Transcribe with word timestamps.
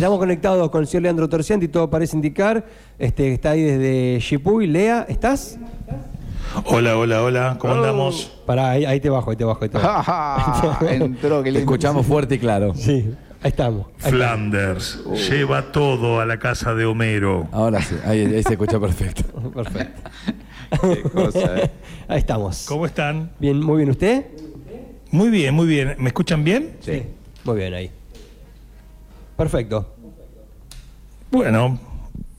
Estamos 0.00 0.18
conectados 0.18 0.70
con 0.70 0.80
el 0.80 0.86
señor 0.86 1.02
Leandro 1.02 1.28
Torcianti, 1.28 1.68
todo 1.68 1.90
parece 1.90 2.16
indicar. 2.16 2.64
Este, 2.98 3.34
está 3.34 3.50
ahí 3.50 3.60
desde 3.60 4.18
Chipuy. 4.26 4.66
Lea, 4.66 5.04
¿estás? 5.06 5.58
Hola, 6.64 6.96
hola, 6.96 7.22
hola, 7.22 7.56
¿cómo 7.58 7.74
andamos? 7.74 8.32
Pará, 8.46 8.70
ahí, 8.70 8.86
ahí 8.86 8.98
te 8.98 9.10
bajo, 9.10 9.30
ahí 9.30 9.36
te 9.36 9.44
bajo, 9.44 9.62
ahí 9.62 9.68
te 9.68 9.76
bajo. 9.76 10.86
Entró, 10.88 11.42
que 11.42 11.52
Te 11.52 11.58
escuchamos 11.58 12.06
fuerte 12.06 12.36
y 12.36 12.38
claro. 12.38 12.72
Sí, 12.74 13.10
ahí 13.42 13.50
estamos. 13.50 13.88
Ahí 14.02 14.12
Flanders 14.12 15.04
lleva 15.28 15.70
todo 15.70 16.18
a 16.18 16.24
la 16.24 16.38
casa 16.38 16.74
de 16.74 16.86
Homero. 16.86 17.48
Ahora 17.52 17.82
sí, 17.82 17.94
ahí, 18.02 18.20
ahí 18.20 18.42
se 18.42 18.52
escucha 18.54 18.80
perfecto. 18.80 19.24
Perfecto. 19.52 20.10
Qué 20.80 21.02
cosa, 21.02 21.58
eh. 21.58 21.70
Ahí 22.08 22.20
estamos. 22.20 22.64
¿Cómo 22.66 22.86
están? 22.86 23.32
Bien, 23.38 23.60
muy 23.60 23.76
bien, 23.76 23.90
¿usted? 23.90 24.24
Muy 25.10 25.28
bien, 25.28 25.54
muy 25.54 25.66
bien. 25.66 25.94
¿Me 25.98 26.08
escuchan 26.08 26.42
bien? 26.42 26.78
Sí. 26.80 27.02
Muy 27.44 27.58
bien 27.58 27.74
ahí. 27.74 27.90
Perfecto. 29.40 29.96
Bueno, 31.30 31.80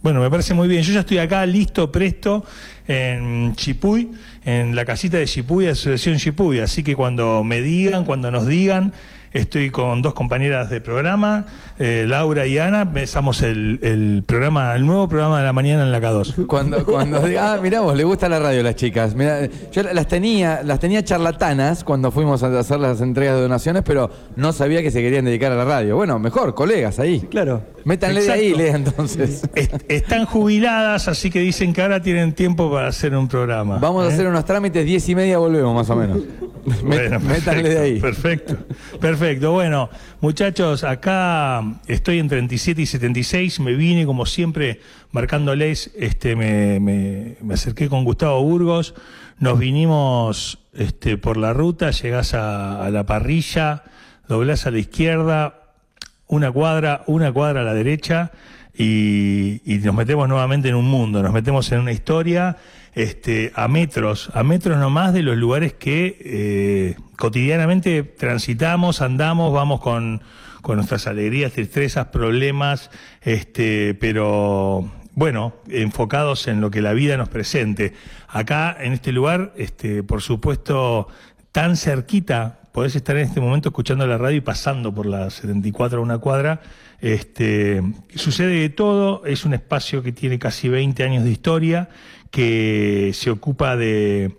bueno, 0.04 0.22
me 0.22 0.30
parece 0.30 0.54
muy 0.54 0.68
bien. 0.68 0.84
Yo 0.84 0.94
ya 0.94 1.00
estoy 1.00 1.18
acá 1.18 1.44
listo, 1.48 1.92
presto, 1.92 2.46
en 2.88 3.56
Chipuy, 3.56 4.12
en 4.46 4.76
la 4.76 4.86
casita 4.86 5.18
de 5.18 5.26
Chipuy, 5.26 5.66
Asociación 5.66 6.18
Chipuy. 6.18 6.60
Así 6.60 6.84
que 6.84 6.96
cuando 6.96 7.44
me 7.44 7.60
digan, 7.60 8.06
cuando 8.06 8.30
nos 8.30 8.46
digan, 8.46 8.94
estoy 9.34 9.70
con 9.70 10.02
dos 10.02 10.14
compañeras 10.14 10.70
de 10.70 10.82
programa, 10.82 11.46
eh, 11.80 12.06
Laura 12.08 12.46
y 12.48 12.58
Ana. 12.58 12.82
Empezamos 12.82 13.42
el, 13.42 13.80
el 13.82 14.24
programa, 14.26 14.76
el 14.76 14.86
nuevo 14.86 15.08
programa 15.08 15.40
de 15.40 15.46
la 15.46 15.54
mañana 15.54 15.84
en 15.84 15.92
la 15.92 16.00
K2. 16.02 16.46
Cuando, 16.48 16.86
cuando 16.86 17.20
diga, 17.28 17.54
ah, 17.54 17.60
mirá 17.62 17.82
vos, 17.82 17.96
le 17.96 18.04
gusta 18.04 18.28
la 18.30 18.40
radio 18.40 18.60
a 18.62 18.64
las 18.64 18.76
chicas. 18.76 19.16
Mirá, 19.16 19.48
yo 19.72 19.84
las 19.84 20.08
tenía, 20.08 20.62
las 20.64 20.80
tenía 20.80 21.04
charlatanas 21.04 21.84
cuando 21.84 22.12
fuimos 22.12 22.44
a 22.44 22.60
hacer 22.60 22.80
las 22.80 23.02
entregas 23.02 23.36
de 23.36 23.42
donaciones, 23.44 23.84
pero 23.86 24.10
no 24.36 24.52
sabía 24.54 24.82
que 24.82 24.92
se 24.92 25.02
querían 25.02 25.26
dedicar 25.26 25.52
a 25.52 25.56
la 25.56 25.66
radio. 25.66 25.96
Bueno, 25.96 26.20
mejor, 26.20 26.54
colegas 26.54 27.00
ahí. 27.00 27.22
Claro. 27.22 27.64
Métanle 27.84 28.22
de 28.22 28.32
ahí, 28.32 28.54
lea 28.54 28.76
entonces. 28.76 29.44
Est- 29.56 29.74
Están 29.88 30.26
jubiladas, 30.26 31.08
así 31.08 31.30
que 31.32 31.40
dicen 31.40 31.74
que 31.74 31.82
ahora 31.82 32.02
tienen 32.02 32.34
tiempo 32.34 32.72
para 32.72 32.88
hacer 32.90 33.16
un 33.16 33.28
programa. 33.28 33.80
Vamos 33.80 34.06
a 34.06 34.10
¿eh? 34.10 34.14
hacer 34.14 34.28
unos 34.28 34.46
trámites, 34.46 34.86
diez 34.86 35.08
y 35.10 35.16
media 35.16 35.38
volvemos 35.40 35.74
más 35.74 35.90
o 35.90 35.96
menos. 35.96 36.20
Bueno, 36.84 37.20
Métanle 37.22 37.70
de 37.70 37.80
ahí. 37.80 38.00
Perfecto, 38.00 38.56
perfecto. 39.00 39.21
Bueno, 39.22 39.92
muchachos, 40.20 40.84
acá 40.84 41.64
estoy 41.86 42.18
en 42.18 42.28
37 42.28 42.82
y 42.82 42.86
76. 42.88 43.60
Me 43.60 43.74
vine, 43.74 44.08
como 44.08 44.26
siempre, 44.26 44.82
marcándoles. 45.12 45.92
Este, 45.96 46.36
me, 46.36 46.80
me- 46.80 47.36
me 47.40 47.54
acerqué 47.54 47.88
con 47.88 48.04
Gustavo 48.04 48.42
Burgos. 48.42 48.96
Nos 49.38 49.60
vinimos 49.60 50.58
este, 50.74 51.18
por 51.18 51.38
la 51.38 51.54
ruta. 51.54 51.92
Llegás 51.92 52.34
a, 52.34 52.90
la 52.90 53.06
parrilla, 53.06 53.84
doblás 54.28 54.66
a 54.66 54.72
la 54.72 54.80
izquierda, 54.80 55.66
una 56.26 56.52
cuadra, 56.52 57.04
una 57.06 57.32
cuadra 57.32 57.62
a 57.62 57.64
la 57.64 57.76
derecha 57.76 58.32
y 58.74 59.62
nos 59.84 59.94
metemos 59.94 60.28
nuevamente 60.30 60.70
en 60.70 60.76
un 60.76 60.86
mundo, 60.86 61.22
nos 61.22 61.32
metemos 61.34 61.72
en 61.72 61.82
una 61.82 61.92
historia 61.92 62.58
este, 62.94 63.52
a 63.56 63.68
metros, 63.68 64.30
a 64.34 64.44
metros 64.44 64.78
nomás 64.78 65.14
de 65.14 65.24
los 65.24 65.38
lugares 65.38 65.74
que 65.74 66.18
eh, 66.20 66.96
cotidianamente 67.18 68.04
transitamos, 68.04 69.02
andamos, 69.02 69.54
vamos 69.54 69.80
con, 69.80 70.22
con 70.62 70.78
nuestras 70.78 71.08
alegrías, 71.08 71.54
tristezas, 71.54 72.08
problemas, 72.08 72.90
este, 73.22 73.94
pero 73.96 74.90
bueno, 75.14 75.54
enfocados 75.70 76.48
en 76.48 76.62
lo 76.62 76.72
que 76.72 76.82
la 76.82 76.94
vida 76.94 77.18
nos 77.18 77.30
presente. 77.30 77.94
Acá, 78.28 78.76
en 78.80 78.94
este 78.94 79.12
lugar, 79.12 79.54
este, 79.58 80.04
por 80.04 80.22
supuesto, 80.22 81.08
tan 81.52 81.76
cerquita, 81.76 82.60
podés 82.72 82.96
estar 82.96 83.18
en 83.18 83.28
este 83.28 83.42
momento 83.42 83.70
escuchando 83.70 84.08
la 84.08 84.18
radio 84.18 84.38
y 84.38 84.42
pasando 84.42 84.94
por 84.94 85.06
la 85.06 85.30
74 85.30 86.00
a 86.00 86.02
una 86.02 86.18
cuadra. 86.20 86.62
Este, 87.02 87.82
sucede 88.16 88.60
de 88.60 88.70
todo, 88.70 89.26
es 89.26 89.44
un 89.44 89.54
espacio 89.54 90.02
que 90.04 90.12
tiene 90.12 90.40
casi 90.40 90.70
20 90.70 91.04
años 91.04 91.24
de 91.24 91.32
historia, 91.32 91.90
que 92.32 93.12
se 93.14 93.30
ocupa 93.30 93.76
de, 93.76 94.32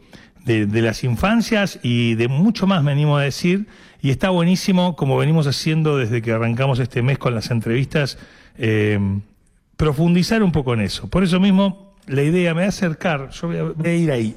de, 0.44 0.82
las 0.82 1.04
infancias 1.04 1.78
y 1.82 2.14
de 2.14 2.28
mucho 2.28 2.66
más, 2.66 2.82
me 2.82 2.92
animo 2.92 3.16
a 3.16 3.22
decir, 3.22 3.66
y 4.00 4.10
está 4.10 4.30
buenísimo, 4.30 4.96
como 4.96 5.16
venimos 5.16 5.46
haciendo 5.46 5.96
desde 5.96 6.22
que 6.22 6.32
arrancamos 6.32 6.78
este 6.80 7.02
mes 7.02 7.18
con 7.18 7.34
las 7.34 7.50
entrevistas, 7.50 8.18
eh, 8.58 8.98
profundizar 9.76 10.42
un 10.42 10.52
poco 10.52 10.74
en 10.74 10.80
eso. 10.80 11.08
Por 11.08 11.22
eso 11.22 11.38
mismo, 11.38 11.94
la 12.06 12.22
idea 12.22 12.54
me 12.54 12.62
va 12.62 12.66
a 12.66 12.70
acercar, 12.70 13.30
yo 13.30 13.48
voy 13.48 13.90
a, 13.90 13.94
ir 13.94 14.10
ahí, 14.10 14.36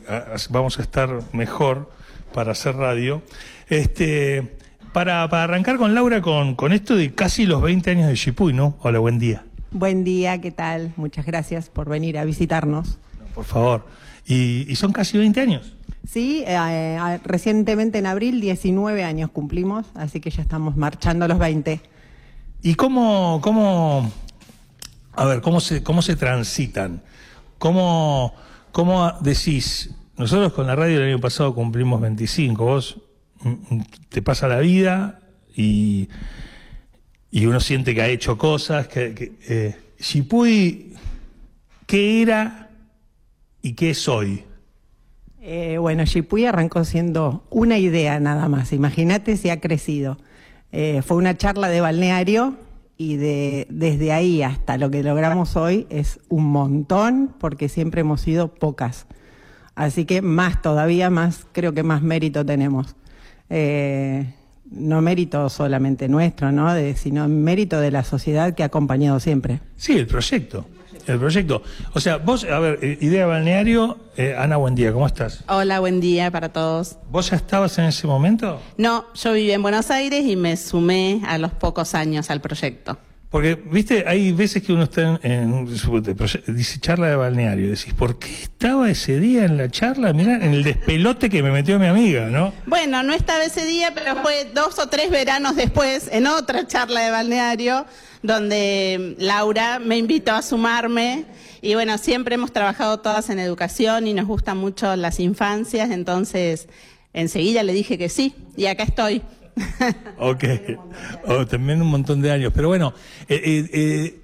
vamos 0.49 0.77
a 0.77 0.81
estar 0.81 1.22
mejor 1.33 1.89
para 2.33 2.51
hacer 2.51 2.75
radio. 2.75 3.23
Este, 3.69 4.57
para, 4.93 5.27
para 5.29 5.43
arrancar 5.43 5.77
con 5.77 5.95
Laura, 5.95 6.22
con, 6.22 6.55
con 6.55 6.72
esto 6.72 6.95
de 6.95 7.13
casi 7.13 7.45
los 7.45 7.61
20 7.61 7.91
años 7.91 8.07
de 8.07 8.13
Chipuy, 8.13 8.53
¿no? 8.53 8.77
Hola, 8.81 8.99
buen 8.99 9.17
día. 9.17 9.43
Buen 9.72 10.03
día, 10.03 10.39
¿qué 10.39 10.51
tal? 10.51 10.93
Muchas 10.95 11.25
gracias 11.25 11.69
por 11.69 11.89
venir 11.89 12.17
a 12.17 12.23
visitarnos. 12.23 12.97
Por 13.35 13.46
favor. 13.46 13.85
Y, 14.25 14.66
y 14.68 14.75
son 14.75 14.91
casi 14.91 15.18
20 15.18 15.41
años. 15.41 15.75
Sí, 16.07 16.44
eh, 16.46 16.56
eh, 16.56 17.19
recientemente 17.23 17.97
en 17.97 18.06
abril 18.06 18.40
19 18.40 19.03
años 19.03 19.31
cumplimos, 19.31 19.88
así 19.96 20.19
que 20.19 20.29
ya 20.29 20.41
estamos 20.41 20.78
marchando 20.78 21.25
a 21.25 21.28
los 21.28 21.40
20. 21.40 21.81
¿Y 22.62 22.75
cómo, 22.75 23.40
cómo, 23.41 24.12
a 25.13 25.25
ver, 25.25 25.41
cómo 25.41 25.59
se, 25.59 25.84
cómo 25.84 26.01
se 26.01 26.16
transitan? 26.16 27.01
¿Cómo, 27.57 28.34
cómo 28.72 29.12
decís? 29.22 29.91
Nosotros 30.17 30.53
con 30.53 30.67
la 30.67 30.75
radio 30.75 30.97
el 30.97 31.09
año 31.09 31.19
pasado 31.19 31.53
cumplimos 31.56 32.00
25, 32.02 32.63
vos 32.63 33.02
mm, 33.41 33.50
mm, 33.50 33.84
te 34.09 34.22
pasa 34.22 34.47
la 34.47 34.59
vida 34.59 35.19
y, 35.56 36.07
y 37.31 37.46
uno 37.47 37.59
siente 37.59 37.96
que 37.96 38.02
ha 38.02 38.07
hecho 38.07 38.38
cosas, 38.38 38.88
que, 38.88 39.13
que 39.13 39.34
eh, 39.47 39.75
Chipuy, 40.00 40.94
¿qué 41.88 42.22
era 42.22 42.64
y 43.65 43.73
qué 43.73 43.89
es 43.89 44.07
hoy? 44.07 44.43
Eh, 45.41 45.77
bueno, 45.79 46.05
Chipuy 46.05 46.45
arrancó 46.45 46.83
siendo 46.85 47.43
una 47.49 47.79
idea 47.79 48.19
nada 48.19 48.47
más, 48.47 48.71
imagínate 48.73 49.37
si 49.37 49.49
ha 49.49 49.59
crecido. 49.59 50.19
Eh, 50.71 51.01
fue 51.03 51.17
una 51.17 51.35
charla 51.35 51.67
de 51.69 51.81
balneario 51.81 52.53
y 52.95 53.15
de, 53.15 53.65
desde 53.71 54.11
ahí 54.11 54.43
hasta 54.43 54.77
lo 54.77 54.91
que 54.91 55.01
logramos 55.01 55.55
hoy 55.55 55.87
es 55.89 56.19
un 56.29 56.45
montón 56.45 57.33
porque 57.39 57.67
siempre 57.69 58.01
hemos 58.01 58.21
sido 58.21 58.53
pocas. 58.53 59.07
Así 59.73 60.05
que 60.05 60.21
más 60.21 60.61
todavía, 60.61 61.09
más 61.09 61.47
creo 61.51 61.73
que 61.73 61.81
más 61.81 62.03
mérito 62.03 62.45
tenemos. 62.45 62.95
Eh, 63.49 64.31
no 64.69 65.01
mérito 65.01 65.49
solamente 65.49 66.07
nuestro, 66.07 66.51
¿no? 66.51 66.71
De- 66.73 66.95
sino 66.95 67.27
mérito 67.27 67.79
de 67.79 67.89
la 67.89 68.03
sociedad 68.03 68.53
que 68.53 68.61
ha 68.61 68.67
acompañado 68.67 69.19
siempre. 69.19 69.59
Sí, 69.75 69.93
el 69.93 70.05
proyecto. 70.05 70.65
El 71.07 71.19
proyecto. 71.19 71.61
O 71.93 71.99
sea, 71.99 72.17
vos, 72.17 72.43
a 72.45 72.59
ver, 72.59 72.79
eh, 72.81 72.97
idea 73.01 73.25
balneario, 73.27 73.97
eh, 74.17 74.35
Ana, 74.38 74.57
buen 74.57 74.73
día, 74.73 74.91
¿cómo 74.91 75.05
estás? 75.05 75.43
Hola, 75.47 75.79
buen 75.79 76.01
día 76.01 76.31
para 76.31 76.49
todos. 76.49 76.97
¿Vos 77.11 77.29
ya 77.29 77.35
estabas 77.35 77.77
en 77.77 77.85
ese 77.85 78.07
momento? 78.07 78.59
No, 78.77 79.05
yo 79.13 79.33
viví 79.33 79.51
en 79.51 79.61
Buenos 79.61 79.91
Aires 79.91 80.25
y 80.25 80.35
me 80.35 80.57
sumé 80.57 81.21
a 81.27 81.38
los 81.38 81.51
pocos 81.51 81.93
años 81.93 82.31
al 82.31 82.41
proyecto. 82.41 82.97
Porque, 83.35 83.56
viste, 83.56 84.06
hay 84.07 84.31
veces 84.31 84.63
que 84.63 84.72
uno 84.72 84.84
está 84.84 85.19
en, 85.22 85.29
en 85.29 85.66
dice 86.56 86.79
charla 86.79 87.07
de 87.07 87.18
balneario, 87.18 87.66
y 87.66 87.68
decís, 87.68 87.94
¿por 87.94 88.18
qué 88.18 88.31
estaba 88.31 88.90
ese 88.90 89.19
día 89.19 89.44
en 89.44 89.57
la 89.57 89.69
charla? 89.69 90.13
Mirá, 90.13 90.35
en 90.35 90.53
el 90.53 90.63
despelote 90.63 91.29
que 91.29 91.44
me 91.44 91.51
metió 91.51 91.78
mi 91.78 91.88
amiga, 91.88 92.28
¿no? 92.28 92.53
Bueno, 92.66 93.03
no 93.03 93.13
estaba 93.13 93.44
ese 93.44 93.66
día, 93.66 93.91
pero 93.94 94.22
fue 94.22 94.50
dos 94.53 94.79
o 94.79 94.88
tres 94.88 95.12
veranos 95.12 95.57
después, 95.57 96.07
en 96.13 96.28
otra 96.28 96.66
charla 96.66 97.01
de 97.01 97.12
balneario, 97.12 97.85
donde 98.23 99.18
Laura 99.19 99.79
me 99.79 99.97
invitó 99.97 100.31
a 100.31 100.41
sumarme. 100.41 101.25
Y 101.62 101.73
bueno, 101.73 101.97
siempre 101.97 102.35
hemos 102.35 102.53
trabajado 102.53 103.02
todas 103.02 103.29
en 103.29 103.40
educación 103.40 104.07
y 104.07 104.13
nos 104.13 104.28
gustan 104.28 104.59
mucho 104.59 104.96
las 104.96 105.19
infancias, 105.19 105.91
entonces 105.91 106.69
enseguida 107.12 107.63
le 107.63 107.73
dije 107.73 107.97
que 107.97 108.07
sí, 108.07 108.34
y 108.56 108.67
acá 108.67 108.84
estoy. 108.84 109.22
Ok. 110.17 110.43
Oh, 111.27 111.45
también 111.45 111.81
un 111.81 111.88
montón 111.89 112.21
de 112.21 112.31
años. 112.31 112.51
Pero 112.55 112.67
bueno, 112.67 112.93
eh, 113.27 113.41
eh, 113.43 113.69
eh, 113.73 114.19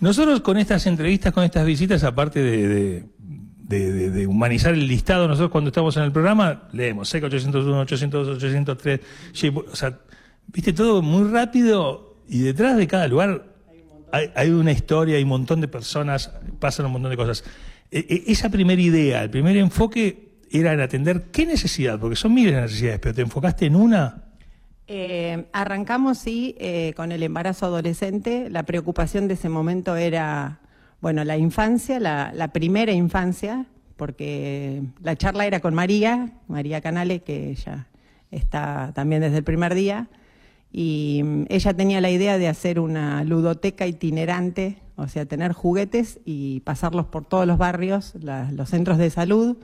nosotros 0.00 0.40
con 0.40 0.56
estas 0.58 0.86
entrevistas, 0.86 1.32
con 1.32 1.44
estas 1.44 1.64
visitas, 1.66 2.02
aparte 2.04 2.40
de, 2.42 2.68
de- 2.68 3.04
de- 3.58 3.92
de- 3.92 4.10
de 4.10 4.26
humanizar 4.26 4.74
el 4.74 4.86
listado, 4.86 5.26
nosotros 5.28 5.50
cuando 5.50 5.68
estamos 5.68 5.96
en 5.96 6.02
el 6.02 6.12
programa 6.12 6.68
leemos 6.72 7.08
SECA 7.08 7.26
801, 7.26 7.80
802, 7.80 8.28
803, 8.36 9.00
Shape- 9.32 9.64
o 9.72 9.76
sea, 9.76 9.98
viste 10.48 10.72
todo 10.72 11.00
muy 11.02 11.30
rápido 11.30 12.18
y 12.28 12.40
detrás 12.40 12.76
de 12.76 12.86
cada 12.86 13.08
lugar 13.08 13.46
hay, 14.34 14.50
una 14.50 14.72
historia, 14.72 15.16
hay 15.16 15.22
un 15.22 15.30
montón 15.30 15.62
de 15.62 15.68
personas, 15.68 16.30
pasan 16.58 16.84
un 16.86 16.92
montón 16.92 17.10
de 17.10 17.16
cosas. 17.16 17.44
Eh, 17.90 18.04
eh, 18.10 18.24
esa 18.26 18.50
primera 18.50 18.80
idea, 18.82 19.22
el 19.22 19.30
primer 19.30 19.56
enfoque 19.56 20.32
era 20.50 20.74
en 20.74 20.80
atender 20.80 21.30
qué 21.32 21.46
necesidad, 21.46 21.98
porque 21.98 22.16
son 22.16 22.34
miles 22.34 22.54
de 22.54 22.60
necesidades, 22.60 22.98
pero 23.00 23.14
te 23.14 23.22
enfocaste 23.22 23.64
en 23.66 23.76
una. 23.76 24.24
Eh, 24.88 25.46
arrancamos, 25.52 26.18
sí, 26.18 26.56
eh, 26.58 26.92
con 26.96 27.12
el 27.12 27.22
embarazo 27.22 27.66
adolescente. 27.66 28.50
La 28.50 28.64
preocupación 28.64 29.28
de 29.28 29.34
ese 29.34 29.48
momento 29.48 29.96
era, 29.96 30.60
bueno, 31.00 31.24
la 31.24 31.36
infancia, 31.36 32.00
la, 32.00 32.48
primera 32.52 32.92
infancia, 32.92 33.66
porque 33.96 34.82
la 35.00 35.16
charla 35.16 35.46
era 35.46 35.60
con 35.60 35.74
María, 35.74 36.32
María 36.48 36.80
Canale, 36.80 37.20
que 37.20 37.50
ella 37.50 37.86
está 38.30 38.92
también 38.94 39.22
desde 39.22 39.38
el 39.38 39.44
primer 39.44 39.74
día. 39.74 40.08
Y 40.72 41.22
mm, 41.24 41.44
ella 41.48 41.74
tenía 41.74 42.00
la 42.00 42.10
idea 42.10 42.38
de 42.38 42.48
hacer 42.48 42.80
una 42.80 43.24
ludoteca 43.24 43.86
itinerante, 43.86 44.78
o 44.96 45.06
sea, 45.08 45.26
tener 45.26 45.52
juguetes 45.52 46.20
y 46.24 46.60
pasarlos 46.60 47.06
por 47.06 47.24
todos 47.24 47.46
los 47.46 47.58
barrios, 47.58 48.14
los 48.20 48.68
centros 48.68 48.98
de 48.98 49.10
salud. 49.10 49.56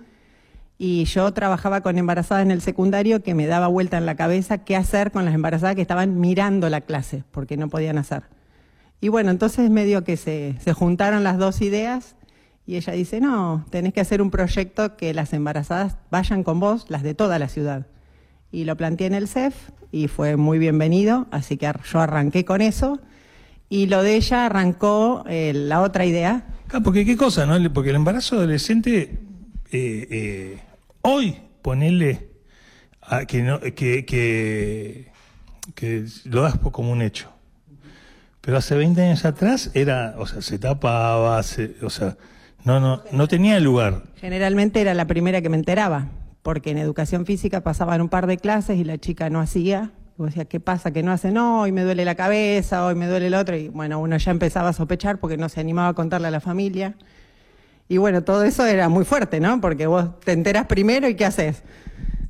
Y 0.78 1.04
yo 1.04 1.32
trabajaba 1.32 1.80
con 1.80 1.98
embarazadas 1.98 2.44
en 2.44 2.52
el 2.52 2.60
secundario 2.60 3.22
que 3.22 3.34
me 3.34 3.46
daba 3.46 3.66
vuelta 3.66 3.98
en 3.98 4.06
la 4.06 4.14
cabeza 4.14 4.58
qué 4.58 4.76
hacer 4.76 5.10
con 5.10 5.24
las 5.24 5.34
embarazadas 5.34 5.74
que 5.74 5.82
estaban 5.82 6.20
mirando 6.20 6.68
la 6.70 6.80
clase, 6.80 7.24
porque 7.32 7.56
no 7.56 7.68
podían 7.68 7.98
hacer. 7.98 8.22
Y 9.00 9.08
bueno, 9.08 9.30
entonces 9.30 9.70
medio 9.70 10.04
que 10.04 10.16
se, 10.16 10.54
se 10.60 10.72
juntaron 10.72 11.24
las 11.24 11.38
dos 11.38 11.60
ideas 11.60 12.14
y 12.64 12.76
ella 12.76 12.92
dice, 12.92 13.20
no, 13.20 13.64
tenés 13.70 13.92
que 13.92 14.00
hacer 14.00 14.22
un 14.22 14.30
proyecto 14.30 14.96
que 14.96 15.14
las 15.14 15.32
embarazadas 15.32 15.96
vayan 16.10 16.44
con 16.44 16.60
vos, 16.60 16.86
las 16.88 17.02
de 17.02 17.14
toda 17.14 17.38
la 17.38 17.48
ciudad. 17.48 17.86
Y 18.52 18.64
lo 18.64 18.76
planteé 18.76 19.08
en 19.08 19.14
el 19.14 19.28
CEF 19.28 19.70
y 19.90 20.08
fue 20.08 20.36
muy 20.36 20.58
bienvenido, 20.58 21.26
así 21.30 21.56
que 21.56 21.72
yo 21.90 22.00
arranqué 22.00 22.44
con 22.44 22.60
eso. 22.60 23.00
Y 23.68 23.86
lo 23.86 24.02
de 24.02 24.16
ella 24.16 24.46
arrancó 24.46 25.24
eh, 25.28 25.52
la 25.54 25.80
otra 25.82 26.06
idea, 26.06 26.44
Ah, 26.70 26.80
porque 26.80 27.06
qué 27.06 27.16
cosa, 27.16 27.46
¿no? 27.46 27.72
Porque 27.72 27.90
el 27.90 27.96
embarazo 27.96 28.36
adolescente, 28.36 29.18
eh, 29.72 30.06
eh, 30.10 30.58
hoy, 31.10 31.38
ponerle 31.62 32.28
que, 33.26 33.42
no, 33.42 33.60
que, 33.60 34.04
que, 35.74 36.06
lo 36.24 36.42
das 36.42 36.58
como 36.58 36.90
un 36.92 37.02
hecho. 37.02 37.30
Pero 38.40 38.56
hace 38.58 38.74
20 38.76 39.02
años 39.02 39.24
atrás 39.24 39.70
era, 39.74 40.14
o 40.18 40.26
sea, 40.26 40.40
se 40.42 40.58
tapaba, 40.58 41.42
se- 41.42 41.74
o 41.82 41.90
sea, 41.90 42.16
no, 42.64 42.80
no, 42.80 43.02
no 43.12 43.28
tenía 43.28 43.60
lugar. 43.60 44.04
Generalmente 44.16 44.80
era 44.80 44.94
la 44.94 45.06
primera 45.06 45.42
que 45.42 45.48
me 45.48 45.56
enteraba, 45.56 46.08
porque 46.42 46.70
en 46.70 46.78
educación 46.78 47.26
física 47.26 47.62
pasaban 47.62 48.00
un 48.00 48.08
par 48.08 48.26
de 48.26 48.38
clases 48.38 48.78
y 48.78 48.84
la 48.84 48.98
chica 48.98 49.28
no 49.30 49.40
hacía. 49.40 49.90
Y 50.16 50.22
vos 50.22 50.28
decías, 50.30 50.46
¿qué 50.48 50.60
pasa? 50.60 50.92
Que 50.92 51.02
no 51.02 51.12
hace, 51.12 51.30
no, 51.30 51.60
hoy 51.62 51.72
me 51.72 51.82
duele 51.82 52.04
la 52.04 52.14
cabeza, 52.14 52.84
hoy 52.86 52.94
me 52.94 53.06
duele 53.06 53.26
el 53.28 53.34
otro. 53.34 53.56
Y 53.56 53.68
bueno, 53.68 54.00
uno 54.00 54.16
ya 54.16 54.30
empezaba 54.30 54.70
a 54.70 54.72
sospechar 54.72 55.18
porque 55.18 55.36
no 55.36 55.48
se 55.48 55.60
animaba 55.60 55.88
a 55.88 55.94
contarle 55.94 56.28
a 56.28 56.30
la 56.32 56.40
familia. 56.40 56.94
Y 57.88 57.96
bueno, 57.96 58.22
todo 58.22 58.42
eso 58.44 58.66
era 58.66 58.88
muy 58.88 59.04
fuerte, 59.04 59.40
¿no? 59.40 59.60
Porque 59.60 59.86
vos 59.86 60.20
te 60.20 60.32
enteras 60.32 60.66
primero 60.66 61.08
y 61.08 61.14
¿qué 61.14 61.24
haces? 61.24 61.62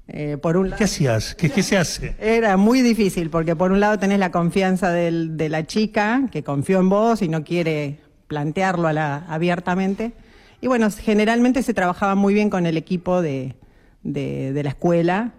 Eh, 0.06 0.38
por 0.40 0.56
un 0.56 0.70
¿Qué 0.72 0.84
hacías? 0.84 1.34
¿Qué, 1.34 1.50
qué 1.50 1.62
se 1.62 1.76
hace? 1.76 2.14
era 2.18 2.56
muy 2.56 2.80
difícil, 2.80 3.28
porque 3.28 3.54
por 3.56 3.72
un 3.72 3.80
lado 3.80 3.98
tenés 3.98 4.18
la 4.18 4.30
confianza 4.30 4.90
del- 4.90 5.36
de 5.36 5.48
la 5.48 5.66
chica, 5.66 6.22
que 6.32 6.42
confió 6.42 6.78
en 6.80 6.88
vos 6.88 7.20
y 7.22 7.28
no 7.28 7.44
quiere 7.44 7.98
plantearlo 8.26 8.88
a 8.88 8.92
la- 8.92 9.26
abiertamente. 9.28 10.12
Y 10.60 10.66
bueno, 10.66 10.88
generalmente 10.90 11.62
se 11.62 11.74
trabajaba 11.74 12.14
muy 12.14 12.32
bien 12.34 12.48
con 12.50 12.64
el 12.64 12.76
equipo 12.76 13.20
de, 13.20 13.54
de- 14.02 14.52
de 14.52 14.62
la 14.62 14.70
escuela 14.70 15.32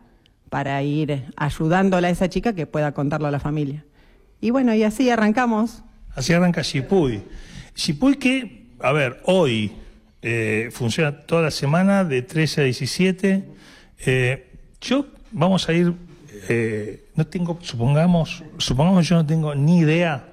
para 0.50 0.82
ir 0.84 1.26
ayudándola 1.38 2.10
a 2.10 2.12
esa 2.12 2.30
chica 2.30 2.54
que 2.54 2.68
pueda 2.68 2.92
contarlo 2.92 3.28
a 3.28 3.32
la 3.32 3.40
familia. 3.40 3.86
Y 4.42 4.52
bueno, 4.52 4.74
y 4.76 4.84
así 4.84 5.10
arrancamos. 5.10 5.84
Así 6.16 6.34
arranca 6.34 6.62
Shipuy. 6.62 7.24
Shipuy 7.76 8.16
que, 8.18 8.68
a 8.82 8.92
ver, 8.92 9.20
hoy 9.26 9.72
eh, 10.22 10.70
funciona 10.72 11.22
toda 11.22 11.44
la 11.44 11.52
semana 11.52 12.04
de 12.04 12.22
13 12.22 12.62
a 12.62 12.64
17. 12.66 13.44
Eh, 14.06 14.52
yo, 14.82 15.08
vamos 15.32 15.70
a 15.70 15.74
ir, 15.74 15.94
eh, 16.50 17.06
no 17.16 17.26
tengo, 17.28 17.58
supongamos, 17.62 18.44
supongamos 18.58 19.08
yo 19.08 19.16
no 19.16 19.26
tengo 19.26 19.56
ni 19.56 19.80
idea. 19.80 20.26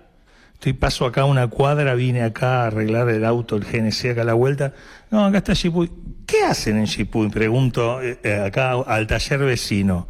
Estoy 0.55 0.73
paso 0.73 1.05
acá 1.05 1.25
una 1.25 1.49
cuadra, 1.49 1.95
vine 1.95 2.23
acá 2.23 2.63
a 2.63 2.67
arreglar 2.69 3.09
el 3.11 3.25
auto, 3.25 3.57
el 3.57 3.65
GNC 3.65 4.13
acá 4.13 4.23
a 4.23 4.25
la 4.25 4.35
vuelta. 4.35 4.73
No, 5.11 5.25
acá 5.25 5.39
está 5.39 5.53
Shipuy. 5.53 5.91
¿Qué 6.27 6.43
hacen 6.43 6.79
en 6.79 6.87
Shipuy? 6.87 7.29
Pregunto 7.29 8.01
acá 8.45 8.73
al 8.73 9.07
taller 9.07 9.41
vecino. 9.41 10.09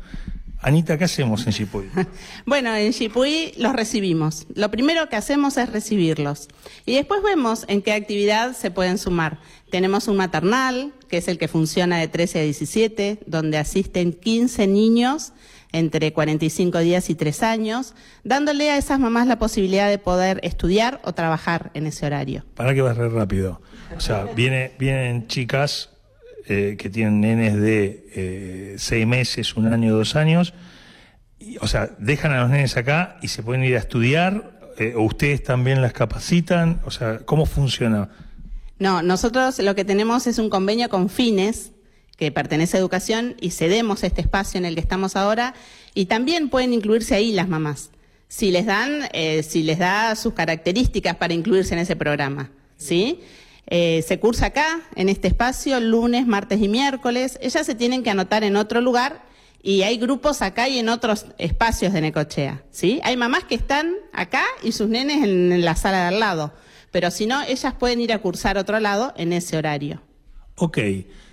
Anita, 0.67 0.99
¿qué 0.99 1.05
hacemos 1.05 1.47
en 1.47 1.53
Shipuy? 1.53 1.89
Bueno, 2.45 2.75
en 2.75 2.93
Chipuy 2.93 3.53
los 3.57 3.73
recibimos. 3.73 4.49
Lo 4.53 4.69
primero 4.69 5.09
que 5.09 5.15
hacemos 5.15 5.57
es 5.59 5.71
recibirlos. 5.71 6.49
Y 6.85 6.97
después 6.97 7.23
vemos 7.23 7.65
en 7.69 7.83
qué 7.83 7.93
actividad 7.93 8.53
se 8.53 8.73
pueden 8.73 8.99
sumar. 8.99 9.39
Tenemos 9.71 10.09
un 10.09 10.17
maternal, 10.17 10.93
que 11.09 11.19
es 11.19 11.29
el 11.29 11.39
que 11.39 11.47
funciona 11.47 11.99
de 11.99 12.09
13 12.09 12.41
a 12.41 12.43
17, 12.43 13.21
donde 13.27 13.59
asisten 13.59 14.13
15 14.13 14.67
niños 14.67 15.33
entre 15.71 16.13
45 16.13 16.81
días 16.81 17.11
y 17.11 17.15
3 17.15 17.45
años, 17.45 17.95
dándole 18.25 18.69
a 18.69 18.77
esas 18.77 18.99
mamás 18.99 19.29
la 19.29 19.39
posibilidad 19.39 19.89
de 19.89 19.99
poder 19.99 20.41
estudiar 20.43 21.01
o 21.05 21.12
trabajar 21.12 21.71
en 21.75 21.87
ese 21.87 22.07
horario. 22.07 22.45
Para 22.57 22.75
que 22.75 22.83
vas 22.83 22.97
re 22.97 23.09
rápido. 23.09 23.61
O 23.97 24.01
sea, 24.01 24.25
viene, 24.35 24.73
vienen 24.81 25.29
chicas 25.29 25.91
eh, 26.49 26.77
que 26.79 26.91
tienen 26.91 27.21
nenes 27.21 27.57
de 27.57 28.07
eh, 28.15 28.75
seis 28.79 29.05
meses, 29.05 29.57
un 29.57 29.67
año, 29.73 29.97
dos 29.97 30.15
años. 30.15 30.55
o 31.61 31.67
sea, 31.67 31.91
dejan 31.99 32.33
a 32.33 32.43
los 32.43 32.51
nenes 32.51 32.77
acá 32.77 33.17
y 33.21 33.29
se 33.29 33.43
pueden 33.43 33.65
ir 33.65 33.75
a 33.75 33.81
estudiar. 33.81 34.53
eh, 34.79 34.95
o 34.95 35.03
ustedes 35.03 35.43
también 35.43 35.83
las 35.83 35.93
capacitan. 35.93 36.81
O 36.85 36.93
sea, 36.93 37.19
¿cómo 37.25 37.47
funciona? 37.47 38.11
No, 38.79 39.03
nosotros 39.03 39.59
lo 39.59 39.75
que 39.75 39.85
tenemos 39.85 40.29
es 40.29 40.39
un 40.39 40.49
convenio 40.49 40.89
con 40.89 41.09
Fines, 41.09 41.73
que 42.17 42.31
pertenece 42.31 42.77
a 42.77 42.81
Educación, 42.81 43.35
y 43.41 43.51
cedemos 43.51 44.05
este 44.05 44.21
espacio 44.21 44.59
en 44.59 44.67
el 44.67 44.75
que 44.75 44.81
estamos 44.83 45.17
ahora, 45.17 45.55
y 45.95 46.07
también 46.07 46.49
pueden 46.49 46.73
incluirse 46.75 47.15
ahí 47.15 47.33
las 47.33 47.49
mamás, 47.49 47.91
si 48.29 48.51
les 48.51 48.67
dan, 48.67 49.09
si 49.43 49.63
les 49.63 49.79
da 49.79 50.15
sus 50.15 50.35
características 50.35 51.17
para 51.17 51.35
incluirse 51.35 51.75
en 51.75 51.81
ese 51.81 51.97
programa, 51.97 52.51
¿sí? 52.77 53.21
Eh, 53.69 54.05
se 54.07 54.21
cursa 54.21 54.47
acá, 54.47 54.81
en 54.95 55.09
este 55.09 55.29
espacio, 55.29 55.81
lunes, 55.81 56.27
martes 56.27 56.61
y 56.61 56.69
miércoles. 56.69 57.39
Ellas 57.43 57.67
se 57.67 57.75
tienen 57.75 58.03
que 58.03 58.11
anotar 58.11 58.45
en 58.45 58.57
otro 58.57 58.81
lugar 58.81 59.27
y 59.67 59.83
hay 59.83 59.99
grupos 59.99 60.43
acá 60.43 60.69
y 60.69 60.79
en 60.79 60.89
otros 60.89 61.27
espacios 61.39 61.93
de 61.93 62.01
Necochea, 62.01 62.63
¿sí? 62.71 63.01
Hay 63.03 63.17
mamás 63.17 63.43
que 63.43 63.57
están 63.57 63.95
acá 64.13 64.45
y 64.63 64.71
sus 64.71 64.89
nenes 64.89 65.25
en, 65.25 65.65
la 65.65 65.75
sala 65.75 66.03
de 66.03 66.07
al 66.15 66.21
lado, 66.21 66.55
pero 66.93 67.11
si 67.11 67.27
no, 67.27 67.43
ellas 67.43 67.75
pueden 67.75 68.01
ir 68.01 68.13
a 68.13 68.21
cursar 68.21 68.59
otro 68.59 68.79
lado 68.79 69.13
en 69.17 69.33
ese 69.33 69.57
horario. 69.57 70.01
Ok, 70.55 70.79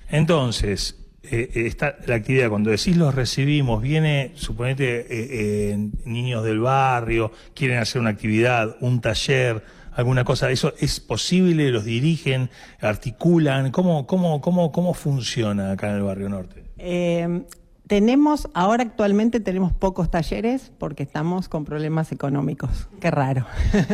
entonces, 0.10 0.96
eh, 1.22 1.52
eh, 1.54 1.68
está 1.68 1.98
la 2.08 2.16
actividad, 2.16 2.50
cuando 2.50 2.72
decís 2.72 2.98
los 2.98 3.14
recibimos, 3.14 3.84
viene, 3.84 4.32
suponete, 4.34 5.02
eh, 5.02 5.06
eh, 5.12 5.90
niños 6.06 6.44
del 6.44 6.60
barrio, 6.60 7.32
quieren 7.54 7.78
hacer 7.78 8.02
una 8.02 8.10
actividad, 8.10 8.78
un 8.82 9.00
taller, 9.00 9.64
alguna 9.96 10.24
cosa, 10.24 10.52
¿eso 10.52 10.74
es 10.80 11.00
posible? 11.00 11.72
¿Los 11.72 11.86
dirigen? 11.86 12.50
¿Articulan? 12.82 13.72
¿Cómo, 13.72 14.08
cómo, 14.08 14.42
cómo, 14.42 14.72
cómo 14.72 14.94
funciona 14.94 15.72
acá 15.72 15.90
en 15.90 15.96
el 15.98 16.04
barrio 16.04 16.30
norte? 16.30 16.64
Eh, 16.78 17.46
tenemos, 17.88 18.50
ahora 18.54 18.84
actualmente 18.84 19.40
tenemos 19.40 19.74
pocos 19.74 20.10
talleres 20.10 20.72
porque 20.78 21.04
estamos 21.04 21.50
con 21.50 21.66
problemas 21.66 22.12
económicos. 22.12 22.90
Qué 23.00 23.12
raro. 23.12 23.46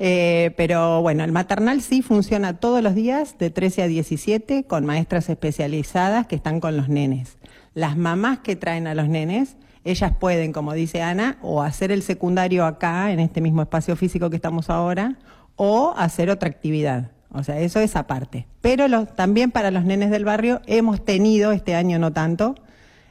Eh, 0.00 0.52
pero 0.56 1.02
bueno, 1.02 1.22
el 1.22 1.30
maternal 1.30 1.80
sí 1.80 2.02
funciona 2.02 2.58
todos 2.58 2.82
los 2.82 2.96
días 2.96 3.38
de 3.38 3.50
13 3.50 3.82
a 3.82 3.86
17 3.86 4.64
con 4.64 4.84
maestras 4.84 5.28
especializadas 5.30 6.26
que 6.26 6.34
están 6.34 6.58
con 6.58 6.76
los 6.76 6.88
nenes. 6.88 7.38
Las 7.74 7.96
mamás 7.96 8.40
que 8.40 8.56
traen 8.56 8.88
a 8.88 8.94
los 8.94 9.08
nenes, 9.08 9.56
ellas 9.84 10.12
pueden, 10.18 10.52
como 10.52 10.72
dice 10.72 11.02
Ana, 11.02 11.38
o 11.42 11.62
hacer 11.62 11.92
el 11.92 12.02
secundario 12.02 12.64
acá, 12.64 13.12
en 13.12 13.20
este 13.20 13.40
mismo 13.40 13.62
espacio 13.62 13.96
físico 13.96 14.30
que 14.30 14.36
estamos 14.36 14.70
ahora, 14.70 15.16
o 15.56 15.94
hacer 15.96 16.30
otra 16.30 16.48
actividad. 16.48 17.10
O 17.30 17.42
sea, 17.42 17.60
eso 17.60 17.80
es 17.80 17.96
aparte. 17.96 18.46
Pero 18.60 19.06
también 19.06 19.50
para 19.50 19.70
los 19.70 19.84
nenes 19.84 20.10
del 20.10 20.24
barrio 20.24 20.62
hemos 20.66 21.04
tenido, 21.04 21.52
este 21.52 21.74
año 21.74 21.98
no 21.98 22.12
tanto, 22.12 22.54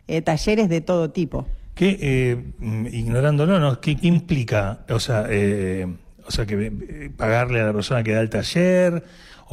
eh, 0.07 0.21
talleres 0.21 0.69
de 0.69 0.81
todo 0.81 1.11
tipo. 1.11 1.45
¿Qué, 1.75 1.97
eh, 2.01 2.53
mm, 2.59 2.87
ignorándolo, 2.87 3.59
¿no? 3.59 3.79
¿Qué, 3.81 3.95
qué 3.95 4.07
implica? 4.07 4.79
O 4.89 4.99
sea, 4.99 5.25
eh, 5.29 5.87
o 6.25 6.31
sea, 6.31 6.45
que 6.45 6.55
eh, 6.65 7.09
pagarle 7.15 7.61
a 7.61 7.65
la 7.65 7.73
persona 7.73 8.03
que 8.03 8.13
da 8.13 8.21
el 8.21 8.29
taller, 8.29 9.03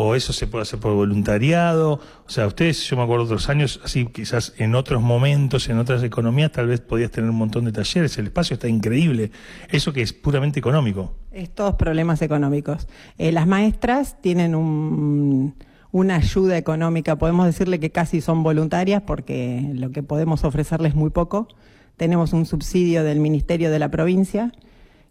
o 0.03 0.15
eso 0.15 0.33
se 0.33 0.47
puede 0.47 0.63
hacer 0.63 0.79
por 0.81 0.95
voluntariado. 0.95 1.95
O 2.27 2.31
sea, 2.31 2.47
ustedes, 2.47 2.83
yo 2.89 2.97
me 2.97 3.03
acuerdo 3.03 3.25
otros 3.25 3.49
años, 3.49 3.81
así 3.85 4.07
quizás 4.07 4.55
en 4.59 4.75
otros 4.75 5.03
momentos, 5.03 5.69
en 5.69 5.79
otras 5.79 6.03
economías, 6.03 6.53
tal 6.53 6.67
vez 6.69 6.81
podías 6.81 7.11
tener 7.11 7.29
un 7.29 7.37
montón 7.37 7.65
de 7.67 7.73
talleres, 7.73 8.17
el 8.19 8.27
espacio 8.27 8.55
está 8.55 8.69
increíble. 8.69 9.31
Eso 9.71 9.93
que 9.93 10.03
es 10.03 10.13
puramente 10.13 10.59
económico. 10.59 11.15
Estos 11.33 11.75
problemas 11.75 12.23
económicos. 12.23 12.89
Eh, 13.19 13.31
las 13.33 13.47
maestras 13.47 14.21
tienen 14.23 14.55
un- 14.55 15.55
una 15.93 16.17
ayuda 16.17 16.57
económica, 16.57 17.17
podemos 17.17 17.47
decirle 17.47 17.81
que 17.81 17.91
casi 17.91 18.21
son 18.21 18.43
voluntarias 18.43 19.03
porque 19.07 19.71
lo 19.75 19.91
que 19.91 20.03
podemos 20.03 20.45
ofrecerles 20.45 20.93
es 20.93 20.97
muy 20.97 21.11
poco. 21.11 21.49
Tenemos 21.97 22.33
un 22.33 22.47
subsidio 22.47 23.05
del 23.05 23.21
Ministerio 23.21 23.71
de 23.71 23.79
la 23.79 23.91
Provincia 23.91 24.53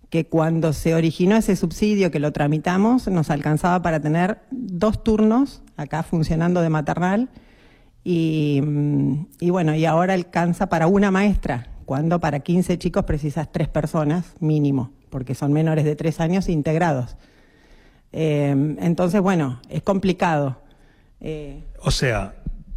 que 0.09 0.25
cuando 0.25 0.73
se 0.73 0.95
originó 0.95 1.35
ese 1.35 1.55
subsidio, 1.55 2.11
que 2.11 2.19
lo 2.19 2.31
tramitamos, 2.31 3.07
nos 3.07 3.29
alcanzaba 3.29 3.81
para 3.81 3.99
tener 3.99 4.39
dos 4.49 5.03
turnos 5.03 5.61
acá 5.77 6.03
funcionando 6.03 6.61
de 6.61 6.69
maternal 6.69 7.29
y, 8.03 8.61
mm, 8.63 9.25
bueno, 9.49 9.75
y 9.75 9.85
ahora 9.85 10.13
alcanza 10.15 10.67
para 10.67 10.87
una 10.87 11.11
maestra, 11.11 11.67
cuando 11.85 12.19
para 12.19 12.39
15 12.39 12.77
chicos 12.77 13.05
precisas 13.05 13.51
tres 13.51 13.67
personas 13.67 14.33
mínimo, 14.39 14.91
porque 15.09 15.35
son 15.35 15.53
menores 15.53 15.85
de 15.85 15.95
tres 15.95 16.19
años 16.19 16.49
integrados. 16.49 17.17
Eh, 18.11 18.75
entonces, 18.79 19.21
bueno, 19.21 19.61
es 19.69 19.83
complicado. 19.83 20.59
Eh, 21.21 21.63
O 21.81 21.91
sea, 21.91 22.33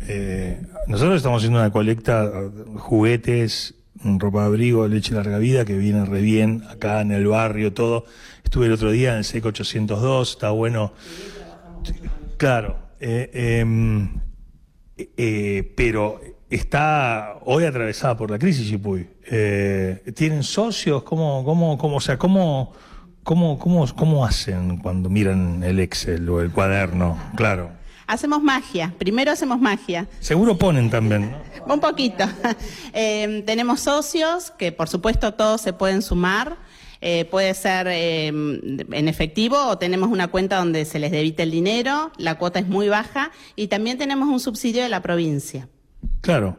eh, 0.09 0.61
nosotros 0.89 1.17
estamos 1.17 1.39
haciendo 1.39 1.61
una 1.61 1.71
colecta, 1.71 2.25
eh, 2.25 2.51
juguetes, 2.77 3.77
ropa 4.05 4.41
de 4.41 4.47
abrigo, 4.47 4.89
leche 4.89 5.15
larga 5.15 5.39
vida, 5.39 5.65
que 5.65 5.77
viene 5.77 6.05
re 6.05 6.21
bien 6.21 6.65
acá 6.71 7.01
en 7.01 7.13
el 7.13 7.27
barrio, 7.27 7.73
todo. 7.73 8.05
Estuve 8.45 8.67
el 8.67 8.73
otro 8.73 8.91
día 8.91 9.13
en 9.13 9.19
el 9.19 9.25
SEC 9.25 9.45
802, 9.45 10.31
está 10.31 10.51
bueno. 10.51 10.93
Claro, 12.37 12.79
eh, 13.01 13.59
em, 13.61 14.21
eh, 14.97 15.73
pero 15.77 16.21
está 16.51 17.39
hoy 17.45 17.65
atravesada 17.65 18.17
por 18.17 18.31
la 18.31 18.39
crisis, 18.39 18.69
Chipuy. 18.69 19.09
Eh, 19.31 20.13
¿Tienen 20.15 20.43
socios? 20.43 21.03
¿Cómo, 21.03 21.45
cómo, 21.45 21.79
cómo, 21.79 21.97
o 21.97 22.01
sea, 22.01 22.19
cómo, 22.19 22.73
cómo, 23.23 23.59
cómo, 23.59 23.87
cómo 23.95 24.25
hacen 24.25 24.79
cuando 24.79 25.09
miran 25.09 25.63
el 25.63 25.81
Excel 25.81 26.29
o 26.29 26.41
el 26.41 26.51
cuaderno? 26.51 27.19
Claro. 27.37 27.82
Hacemos 28.13 28.43
magia. 28.43 28.93
Primero 28.99 29.31
hacemos 29.31 29.59
magia. 29.59 30.07
Seguro 30.21 30.59
ponen 30.59 30.91
también, 30.91 31.31
¿no? 31.67 31.75
Un 31.75 31.81
poquito. 31.81 32.25
Eh, 32.95 33.43
tenemos 33.47 33.81
socios 33.81 34.51
que 34.51 34.71
por 34.71 34.87
supuesto 34.87 35.33
todos 35.33 35.63
se 35.63 35.73
pueden 35.73 36.03
sumar. 36.03 36.59
Eh, 37.01 37.25
puede 37.25 37.55
ser 37.55 37.87
eh, 37.89 38.27
en 38.27 39.09
efectivo 39.09 39.57
o 39.67 39.79
tenemos 39.79 40.11
una 40.11 40.29
cuenta 40.29 40.59
donde 40.59 40.85
se 40.85 40.99
les 40.99 41.11
debite 41.11 41.43
el 41.43 41.51
dinero, 41.51 42.13
la 42.19 42.37
cuota 42.37 42.59
es 42.59 42.69
muy 42.69 42.89
baja 42.89 43.33
y 43.57 43.69
también 43.69 43.97
tenemos 43.97 44.29
un 44.29 44.39
subsidio 44.41 44.83
de 44.83 44.91
la 44.91 45.01
provincia. 45.01 45.69
Claro, 46.21 46.59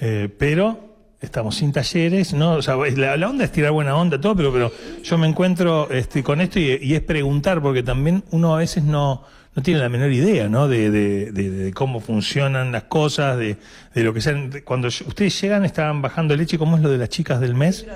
eh, 0.00 0.28
pero 0.38 0.96
estamos 1.20 1.56
sin 1.56 1.72
talleres, 1.72 2.32
¿no? 2.32 2.54
O 2.54 2.62
sea, 2.62 2.76
la, 2.76 3.16
la 3.18 3.28
onda 3.28 3.44
es 3.44 3.52
tirar 3.52 3.72
buena 3.72 3.96
onda, 3.96 4.18
todo, 4.18 4.34
pero, 4.34 4.52
pero 4.52 4.72
yo 5.04 5.18
me 5.18 5.28
encuentro 5.28 5.90
este, 5.90 6.22
con 6.22 6.40
esto 6.40 6.58
y, 6.58 6.78
y 6.82 6.94
es 6.94 7.02
preguntar, 7.02 7.60
porque 7.60 7.82
también 7.82 8.24
uno 8.30 8.54
a 8.54 8.58
veces 8.58 8.82
no, 8.82 9.22
no 9.56 9.62
tiene 9.62 9.80
la 9.80 9.88
menor 9.88 10.12
idea, 10.12 10.48
¿no? 10.48 10.68
De, 10.68 10.90
de, 10.90 11.32
de, 11.32 11.50
de 11.50 11.72
cómo 11.72 12.00
funcionan 12.00 12.72
las 12.72 12.84
cosas, 12.84 13.38
de, 13.38 13.56
de 13.94 14.02
lo 14.04 14.12
que 14.12 14.20
sean. 14.20 14.52
Cuando 14.64 14.88
ustedes 14.88 15.40
llegan, 15.40 15.64
estaban 15.64 16.02
bajando 16.02 16.36
leche, 16.36 16.58
¿cómo 16.58 16.76
es 16.76 16.82
lo 16.82 16.90
de 16.90 16.98
las 16.98 17.08
chicas 17.08 17.40
del 17.40 17.54
mes? 17.54 17.86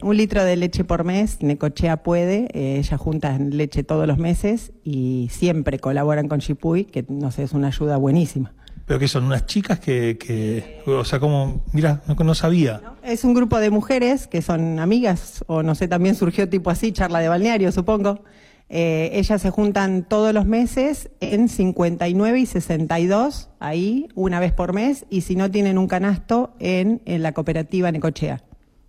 Un 0.00 0.16
litro 0.16 0.44
de, 0.44 0.56
le- 0.56 0.56
litro 0.56 0.56
leche 0.56 0.84
por 0.84 1.02
mes, 1.04 1.42
Necochea 1.42 1.98
puede, 2.04 2.46
eh, 2.54 2.78
ellas 2.78 3.00
juntan 3.00 3.56
leche 3.56 3.82
todos 3.82 4.06
los 4.06 4.16
meses 4.18 4.70
y 4.84 5.28
siempre 5.32 5.80
colaboran 5.80 6.28
con 6.28 6.38
Chipuy, 6.38 6.84
que 6.84 7.04
no 7.08 7.32
sé, 7.32 7.42
es 7.42 7.52
una 7.52 7.66
ayuda 7.68 7.96
buenísima. 7.96 8.52
Pero 8.86 9.00
que 9.00 9.08
son 9.08 9.24
unas 9.24 9.44
chicas 9.44 9.80
que, 9.80 10.16
que 10.18 10.80
o 10.86 11.04
sea, 11.04 11.18
como, 11.20 11.62
mira, 11.72 12.00
no, 12.06 12.14
no 12.14 12.34
sabía. 12.34 12.80
Es 13.02 13.24
un 13.24 13.34
grupo 13.34 13.58
de 13.58 13.68
mujeres 13.70 14.28
que 14.28 14.40
son 14.40 14.78
amigas, 14.78 15.44
o 15.46 15.62
no 15.64 15.74
sé, 15.74 15.88
también 15.88 16.14
surgió 16.14 16.48
tipo 16.48 16.70
así, 16.70 16.92
charla 16.92 17.18
de 17.18 17.28
balneario, 17.28 17.70
supongo. 17.72 18.22
Eh, 18.70 19.10
ellas 19.14 19.40
se 19.40 19.50
juntan 19.50 20.04
todos 20.04 20.34
los 20.34 20.44
meses 20.44 21.10
en 21.20 21.48
59 21.48 22.38
y 22.38 22.46
62, 22.46 23.48
ahí, 23.60 24.08
una 24.14 24.40
vez 24.40 24.52
por 24.52 24.74
mes, 24.74 25.06
y 25.08 25.22
si 25.22 25.36
no 25.36 25.50
tienen 25.50 25.78
un 25.78 25.88
canasto, 25.88 26.54
en, 26.58 27.00
la 27.06 27.32
cooperativa 27.32 27.90
Necochea, 27.90 28.42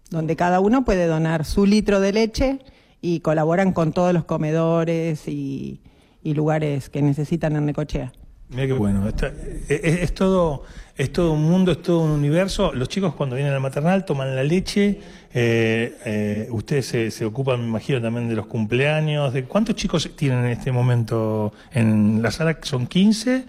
donde 0.09 0.35
cada 0.35 0.59
uno 0.59 0.83
puede 0.83 1.05
donar 1.05 1.45
su 1.45 1.65
litro 1.65 2.01
de 2.01 2.11
leche 2.11 2.59
y 3.01 3.21
colaboran 3.21 3.71
con 3.71 3.93
todos 3.93 4.13
los 4.13 4.25
comedores 4.25 5.27
y, 5.27 5.81
y 6.23 6.33
lugares 6.33 6.89
que 6.89 7.01
necesitan 7.01 7.55
en 7.55 7.65
Necochea. 7.65 8.11
Mira 8.49 8.67
qué 8.67 8.73
bueno. 8.73 9.07
Está- 9.07 9.27
es, 9.67 9.79
es- 9.83 10.01
es 10.01 10.13
todo, 10.13 10.63
es 10.97 11.11
todo 11.13 11.33
un 11.33 11.43
mundo, 11.43 11.71
es 11.71 11.81
todo 11.83 11.99
un 12.01 12.11
universo. 12.11 12.71
Los 12.73 12.89
chicos 12.89 13.13
cuando 13.15 13.35
vienen 13.35 13.53
al 13.53 13.61
maternal 13.61 14.05
toman 14.05 14.35
la 14.35 14.43
leche. 14.43 14.99
eh, 15.33 15.95
eh, 16.05 16.47
ustedes 16.49 16.87
se, 16.87 17.11
se 17.11 17.23
ocupan, 17.25 17.61
me 17.61 17.67
imagino, 17.67 18.01
también 18.01 18.27
de 18.27 18.35
los 18.35 18.47
cumpleaños. 18.47 19.31
De, 19.33 19.43
¿Cuántos 19.43 19.75
chicos 19.75 20.09
tienen 20.15 20.39
en 20.45 20.51
este 20.51 20.71
momento 20.71 21.53
en 21.71 22.21
la 22.23 22.31
sala? 22.31 22.57
Son 22.63 22.87
15. 22.87 23.45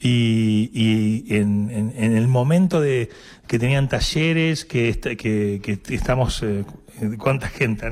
Y, 0.00 0.70
y 0.74 1.34
en, 1.36 1.70
en- 1.70 1.92
en 1.96 2.16
el 2.16 2.28
momento 2.28 2.80
de 2.80 3.08
que 3.48 3.58
tenían 3.58 3.88
talleres, 3.88 4.64
que, 4.64 4.92
que, 5.00 5.60
que 5.62 5.94
estamos... 5.94 6.42
eh, 6.44 6.64
¿Cuánta 7.18 7.48
gente? 7.48 7.86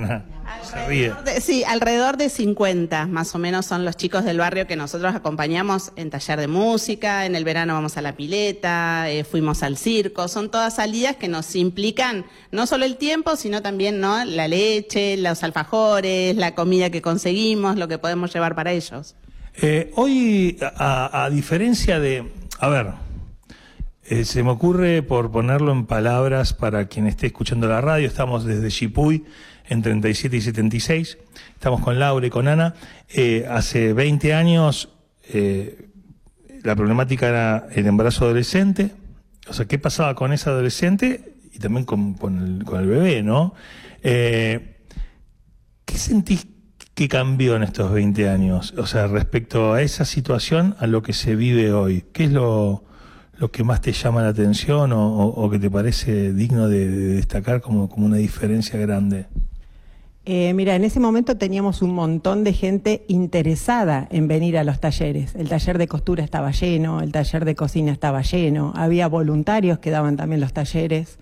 Alrededor 0.46 1.24
de- 1.24 1.40
sí, 1.40 1.64
alrededor 1.64 2.16
de 2.16 2.28
50 2.28 3.06
más 3.06 3.34
o 3.34 3.38
menos 3.38 3.66
son 3.66 3.84
los 3.84 3.96
chicos 3.96 4.24
del 4.24 4.38
barrio 4.38 4.66
que 4.66 4.76
nosotros 4.76 5.14
acompañamos 5.14 5.92
en 5.96 6.10
taller 6.10 6.38
de 6.40 6.48
música, 6.48 7.26
en 7.26 7.34
el 7.36 7.44
verano 7.44 7.74
vamos 7.74 7.96
a 7.96 8.02
la 8.02 8.14
pileta, 8.16 9.10
eh, 9.10 9.24
fuimos 9.24 9.62
al 9.62 9.76
circo, 9.76 10.28
son 10.28 10.50
todas 10.50 10.76
salidas 10.76 11.16
que 11.16 11.28
nos 11.28 11.54
implican 11.56 12.24
no 12.50 12.66
solo 12.66 12.84
el 12.84 12.96
tiempo, 12.96 13.36
sino 13.36 13.62
también 13.62 14.00
¿no? 14.00 14.24
la 14.24 14.48
leche, 14.48 15.16
los 15.16 15.42
alfajores, 15.42 16.36
la 16.36 16.54
comida 16.54 16.90
que 16.90 17.02
conseguimos, 17.02 17.76
lo 17.76 17.88
que 17.88 17.98
podemos 17.98 18.32
llevar 18.32 18.54
para 18.54 18.72
ellos. 18.72 19.14
Eh, 19.60 19.90
hoy, 19.96 20.58
a, 20.76 21.24
a 21.24 21.30
diferencia 21.30 22.00
de. 22.00 22.30
A 22.58 22.68
ver, 22.68 22.86
eh, 24.04 24.24
se 24.24 24.42
me 24.42 24.50
ocurre, 24.50 25.02
por 25.02 25.30
ponerlo 25.30 25.72
en 25.72 25.84
palabras 25.86 26.54
para 26.54 26.86
quien 26.88 27.06
esté 27.06 27.26
escuchando 27.26 27.68
la 27.68 27.80
radio, 27.80 28.06
estamos 28.08 28.44
desde 28.44 28.68
Chipuy 28.68 29.24
en 29.72 29.82
37 29.82 30.36
y 30.36 30.40
76. 30.40 31.18
Estamos 31.54 31.80
con 31.80 31.98
Laura 31.98 32.26
y 32.26 32.30
con 32.30 32.46
Ana. 32.48 32.74
Eh, 33.08 33.46
hace 33.50 33.92
20 33.92 34.34
años 34.34 34.90
eh, 35.28 35.88
la 36.62 36.76
problemática 36.76 37.28
era 37.28 37.66
el 37.74 37.86
embarazo 37.86 38.24
adolescente. 38.26 38.92
O 39.48 39.52
sea, 39.52 39.66
¿qué 39.66 39.78
pasaba 39.78 40.14
con 40.14 40.32
ese 40.32 40.50
adolescente? 40.50 41.34
Y 41.52 41.58
también 41.58 41.84
con, 41.84 42.16
el, 42.70 42.86
bebé, 42.86 43.22
¿no? 43.22 43.54
Eh, 44.02 44.76
¿Qué 45.84 45.98
sentís 45.98 46.46
que 46.94 47.08
cambió 47.08 47.56
en 47.56 47.62
estos 47.64 47.92
20 47.92 48.28
años? 48.28 48.74
O 48.76 48.86
sea, 48.86 49.06
respecto 49.06 49.72
a 49.72 49.82
esa 49.82 50.04
situación, 50.04 50.76
a 50.78 50.86
lo 50.86 51.02
que 51.02 51.12
se 51.12 51.34
vive 51.34 51.72
hoy. 51.72 52.04
¿Qué 52.12 52.24
es 52.24 52.32
lo, 52.32 52.84
lo 53.38 53.50
que 53.50 53.64
más 53.64 53.80
te 53.80 53.92
llama 53.92 54.22
la 54.22 54.28
atención 54.28 54.92
o, 54.92 55.08
o- 55.16 55.44
o 55.44 55.50
que 55.50 55.58
te 55.58 55.70
parece 55.70 56.32
digno 56.32 56.68
de, 56.68 56.88
de 56.88 57.14
destacar 57.14 57.60
como, 57.60 57.88
como 57.88 58.06
una 58.06 58.16
diferencia 58.18 58.78
grande? 58.78 59.26
Eh, 60.24 60.54
mira, 60.54 60.76
en 60.76 60.84
ese 60.84 61.00
momento 61.00 61.36
teníamos 61.36 61.82
un 61.82 61.94
montón 61.94 62.44
de 62.44 62.52
gente 62.52 63.04
interesada 63.08 64.06
en 64.10 64.28
venir 64.28 64.56
a 64.56 64.62
los 64.62 64.78
talleres. 64.78 65.34
El 65.34 65.48
taller 65.48 65.78
de 65.78 65.88
costura 65.88 66.22
estaba 66.22 66.52
lleno, 66.52 67.00
el 67.00 67.10
taller 67.10 67.44
de 67.44 67.56
cocina 67.56 67.90
estaba 67.90 68.22
lleno, 68.22 68.72
había 68.76 69.08
voluntarios 69.08 69.80
que 69.80 69.90
daban 69.90 70.16
también 70.16 70.40
los 70.40 70.52
talleres. 70.52 71.18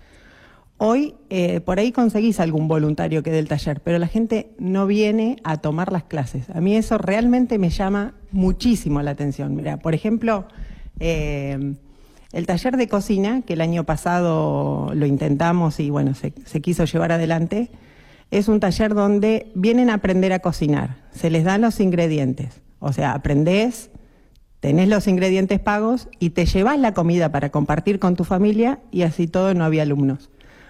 Hoy 0.77 1.15
eh, 1.31 1.61
por 1.61 1.79
ahí 1.79 1.91
conseguís 1.91 2.39
algún 2.39 2.67
voluntario 2.67 3.23
que 3.23 3.31
dé 3.31 3.39
el 3.39 3.47
taller, 3.47 3.81
pero 3.81 3.97
la 3.97 4.07
gente 4.07 4.51
no 4.59 4.85
viene 4.85 5.37
a 5.43 5.57
tomar 5.57 5.91
las 5.91 6.03
clases. 6.03 6.49
A 6.51 6.61
mí 6.61 6.75
eso 6.75 6.99
realmente 6.99 7.57
me 7.57 7.71
llama 7.71 8.13
muchísimo 8.31 9.01
la 9.01 9.11
atención. 9.11 9.55
Mira, 9.55 9.77
por 9.77 9.95
ejemplo, 9.95 10.47
eh, 10.99 11.75
el 12.33 12.45
taller 12.45 12.77
de 12.77 12.87
cocina, 12.87 13.41
que 13.41 13.53
el 13.53 13.61
año 13.61 13.83
pasado 13.83 14.91
lo 14.93 15.05
intentamos 15.07 15.79
y 15.79 15.89
bueno, 15.89 16.13
se, 16.13 16.33
se 16.45 16.61
quiso 16.61 16.85
llevar 16.85 17.11
adelante, 17.11 17.71
es 18.31 18.47
un 18.47 18.59
taller 18.59 18.95
donde 18.95 19.51
vienen 19.53 19.89
a 19.89 19.95
aprender 19.95 20.33
a 20.33 20.39
cocinar. 20.39 20.97
Se 21.11 21.29
les 21.29 21.43
dan 21.43 21.61
los 21.61 21.79
ingredientes. 21.79 22.61
O 22.79 22.93
sea, 22.93 23.11
aprendés, 23.11 23.91
tenés 24.61 24.87
los 24.87 25.07
ingredientes 25.07 25.59
pagos 25.59 26.07
y 26.17 26.31
te 26.31 26.45
llevas 26.45 26.79
la 26.79 26.93
comida 26.93 27.31
para 27.31 27.49
compartir 27.49 27.99
con 27.99 28.15
tu 28.15 28.23
familia 28.23 28.79
y 28.89 29.03
así 29.03 29.27
todo 29.27 29.53
no 29.53 29.65
había 29.65 29.83
alumnos. 29.83 30.29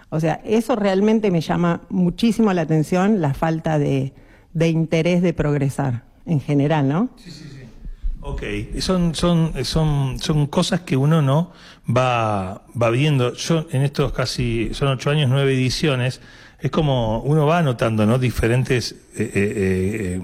O 0.10 0.20
sea, 0.20 0.42
eso 0.44 0.76
realmente 0.76 1.32
me 1.32 1.40
llama 1.40 1.82
muchísimo 1.90 2.52
la 2.52 2.64
atención, 2.64 3.22
la 3.22 3.34
falta 3.34 3.80
de, 3.80 4.14
de 4.54 4.68
interés 4.68 5.22
de 5.22 5.34
progresar 5.34 6.04
en 6.26 6.42
general, 6.42 6.90
¿no? 6.90 7.10
Ok, 8.24 8.44
son, 8.80 9.16
son, 9.16 9.54
son, 9.64 10.20
son 10.20 10.48
cosas 10.48 10.82
que 10.82 10.98
uno 10.98 11.22
no 11.22 11.52
va, 11.90 12.66
va 12.80 12.90
viendo. 12.90 13.34
Yo 13.34 13.66
en 13.72 13.84
estos 13.84 14.12
casi, 14.12 14.70
son 14.74 14.90
ocho 14.90 15.10
años, 15.10 15.30
nueve 15.30 15.54
ediciones, 15.54 16.22
es 16.62 16.72
como 16.72 17.20
uno 17.22 17.46
va 17.46 17.62
notando, 17.62 18.06
¿no? 18.06 18.20
Diferentes, 18.20 18.92
eh, 19.18 19.32
eh, 19.34 19.54
eh, 20.16 20.22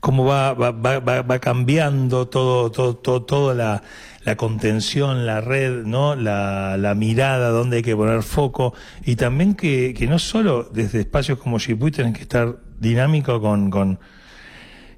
cómo 0.00 0.24
va, 0.24 0.54
va, 0.54 0.70
va, 0.70 1.00
va- 1.00 1.38
cambiando 1.40 2.28
todo, 2.28 2.70
todo, 2.70 2.96
todo, 2.96 3.22
toda 3.22 3.54
la, 3.54 3.82
la 4.24 4.36
contención, 4.36 5.26
la 5.26 5.40
red, 5.40 5.84
¿no? 5.84 6.14
La, 6.14 6.76
la 6.76 6.94
mirada, 6.94 7.48
dónde 7.50 7.78
hay 7.78 7.82
que 7.82 7.96
poner 7.96 8.22
foco. 8.22 8.74
Y 9.04 9.16
también 9.16 9.54
que, 9.54 9.92
que 9.96 10.06
no 10.06 10.18
solo 10.18 10.68
desde 10.72 11.00
espacios 11.00 11.38
como 11.38 11.58
Chipuy 11.58 11.90
tienen 11.90 12.12
que 12.12 12.22
estar 12.22 12.56
dinámico 12.78 13.40
con, 13.40 13.70
con, 13.70 13.98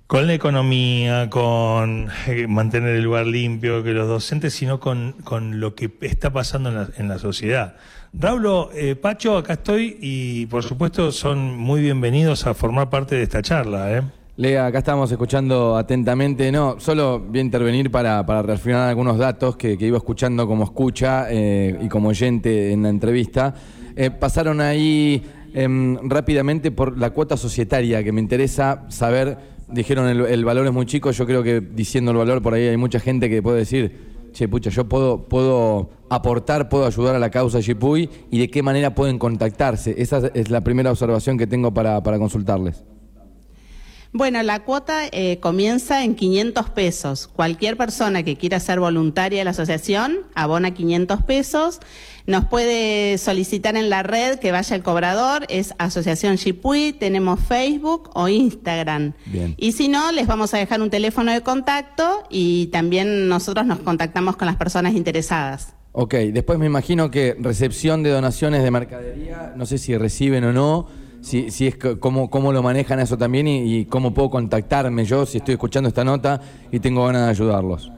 con 0.06 0.26
la 0.26 0.34
economía, 0.34 1.30
con 1.30 2.08
eh, 2.26 2.46
mantener 2.46 2.96
el 2.96 3.04
lugar 3.04 3.26
limpio, 3.26 3.82
que 3.82 3.92
los 3.92 4.08
docentes, 4.08 4.52
sino 4.52 4.80
con, 4.80 5.12
con 5.24 5.60
lo 5.60 5.74
que 5.74 5.90
está 6.02 6.30
pasando 6.32 6.68
en 6.68 6.74
la, 6.74 6.88
en 6.98 7.08
la 7.08 7.18
sociedad. 7.18 7.76
Raulo, 8.12 8.70
eh, 8.74 8.96
Pacho, 8.96 9.36
acá 9.36 9.54
estoy 9.54 9.98
y 10.00 10.46
por 10.46 10.62
supuesto 10.62 11.12
son 11.12 11.56
muy 11.58 11.82
bienvenidos 11.82 12.46
a 12.46 12.54
formar 12.54 12.88
parte 12.88 13.16
de 13.16 13.22
esta 13.24 13.42
charla. 13.42 13.98
¿eh? 13.98 14.02
Lea, 14.36 14.66
acá 14.66 14.78
estamos 14.78 15.10
escuchando 15.10 15.76
atentamente. 15.76 16.50
No, 16.50 16.80
solo 16.80 17.20
voy 17.20 17.40
a 17.40 17.42
intervenir 17.42 17.90
para, 17.90 18.24
para 18.24 18.40
reafirmar 18.42 18.88
algunos 18.88 19.18
datos 19.18 19.56
que, 19.56 19.76
que 19.76 19.86
iba 19.86 19.98
escuchando 19.98 20.46
como 20.46 20.64
escucha 20.64 21.26
eh, 21.28 21.78
y 21.82 21.88
como 21.88 22.08
oyente 22.08 22.72
en 22.72 22.84
la 22.84 22.88
entrevista. 22.88 23.54
Eh, 23.94 24.10
pasaron 24.10 24.60
ahí 24.60 25.22
em, 25.52 25.98
rápidamente 26.08 26.70
por 26.70 26.96
la 26.96 27.10
cuota 27.10 27.36
societaria, 27.36 28.02
que 28.02 28.12
me 28.12 28.20
interesa 28.20 28.84
saber. 28.88 29.36
Dijeron 29.68 30.08
el, 30.08 30.20
el 30.22 30.44
valor 30.46 30.66
es 30.66 30.72
muy 30.72 30.86
chico, 30.86 31.10
yo 31.10 31.26
creo 31.26 31.42
que 31.42 31.60
diciendo 31.60 32.12
el 32.12 32.16
valor 32.16 32.40
por 32.40 32.54
ahí 32.54 32.68
hay 32.68 32.76
mucha 32.78 33.00
gente 33.00 33.28
que 33.28 33.42
puede 33.42 33.58
decir, 33.58 34.07
che, 34.38 34.48
pucha, 34.48 34.70
yo 34.70 34.88
puedo, 34.88 35.24
puedo 35.24 35.90
aportar, 36.08 36.68
puedo 36.68 36.86
ayudar 36.86 37.16
a 37.16 37.18
la 37.18 37.28
causa 37.28 37.58
Shipuy 37.58 38.08
y 38.30 38.38
de 38.38 38.48
qué 38.48 38.62
manera 38.62 38.94
pueden 38.94 39.18
contactarse. 39.18 39.96
Esa 39.98 40.30
es 40.32 40.48
la 40.48 40.60
primera 40.60 40.92
observación 40.92 41.36
que 41.36 41.48
tengo 41.48 41.74
para, 41.74 42.00
para 42.04 42.18
consultarles. 42.18 42.84
Bueno, 44.12 44.42
la 44.42 44.60
cuota 44.60 45.02
eh, 45.12 45.38
comienza 45.40 46.02
en 46.02 46.14
500 46.14 46.70
pesos. 46.70 47.28
Cualquier 47.28 47.76
persona 47.76 48.22
que 48.22 48.36
quiera 48.36 48.58
ser 48.58 48.80
voluntaria 48.80 49.40
de 49.40 49.44
la 49.44 49.50
asociación 49.50 50.20
abona 50.34 50.72
500 50.72 51.22
pesos. 51.24 51.80
Nos 52.26 52.46
puede 52.46 53.18
solicitar 53.18 53.76
en 53.76 53.90
la 53.90 54.02
red 54.02 54.38
que 54.38 54.50
vaya 54.50 54.76
el 54.76 54.82
cobrador, 54.82 55.44
es 55.48 55.74
Asociación 55.78 56.36
Chipuy, 56.36 56.92
tenemos 56.92 57.40
Facebook 57.40 58.10
o 58.14 58.28
Instagram. 58.28 59.12
Bien. 59.26 59.54
Y 59.58 59.72
si 59.72 59.88
no, 59.88 60.10
les 60.12 60.26
vamos 60.26 60.52
a 60.54 60.58
dejar 60.58 60.80
un 60.80 60.90
teléfono 60.90 61.32
de 61.32 61.42
contacto 61.42 62.24
y 62.30 62.66
también 62.66 63.28
nosotros 63.28 63.66
nos 63.66 63.80
contactamos 63.80 64.36
con 64.36 64.46
las 64.46 64.56
personas 64.56 64.94
interesadas. 64.94 65.74
Ok, 65.92 66.14
después 66.14 66.58
me 66.58 66.66
imagino 66.66 67.10
que 67.10 67.34
recepción 67.38 68.02
de 68.02 68.10
donaciones 68.10 68.62
de 68.62 68.70
mercadería, 68.70 69.52
no 69.56 69.66
sé 69.66 69.78
si 69.78 69.96
reciben 69.96 70.44
o 70.44 70.52
no 70.52 71.07
si, 71.20 71.50
si 71.50 71.66
es 71.66 71.76
cómo, 72.00 72.30
cómo 72.30 72.52
lo 72.52 72.62
manejan 72.62 73.00
eso 73.00 73.18
también 73.18 73.48
y, 73.48 73.84
cómo 73.86 74.14
puedo 74.14 74.30
contactarme 74.30 75.04
yo 75.04 75.26
si 75.26 75.38
estoy 75.38 75.54
escuchando 75.54 75.88
esta 75.88 76.04
nota 76.04 76.40
y 76.70 76.80
tengo 76.80 77.04
ganas 77.06 77.24
de 77.24 77.30
ayudarlos. 77.30 77.92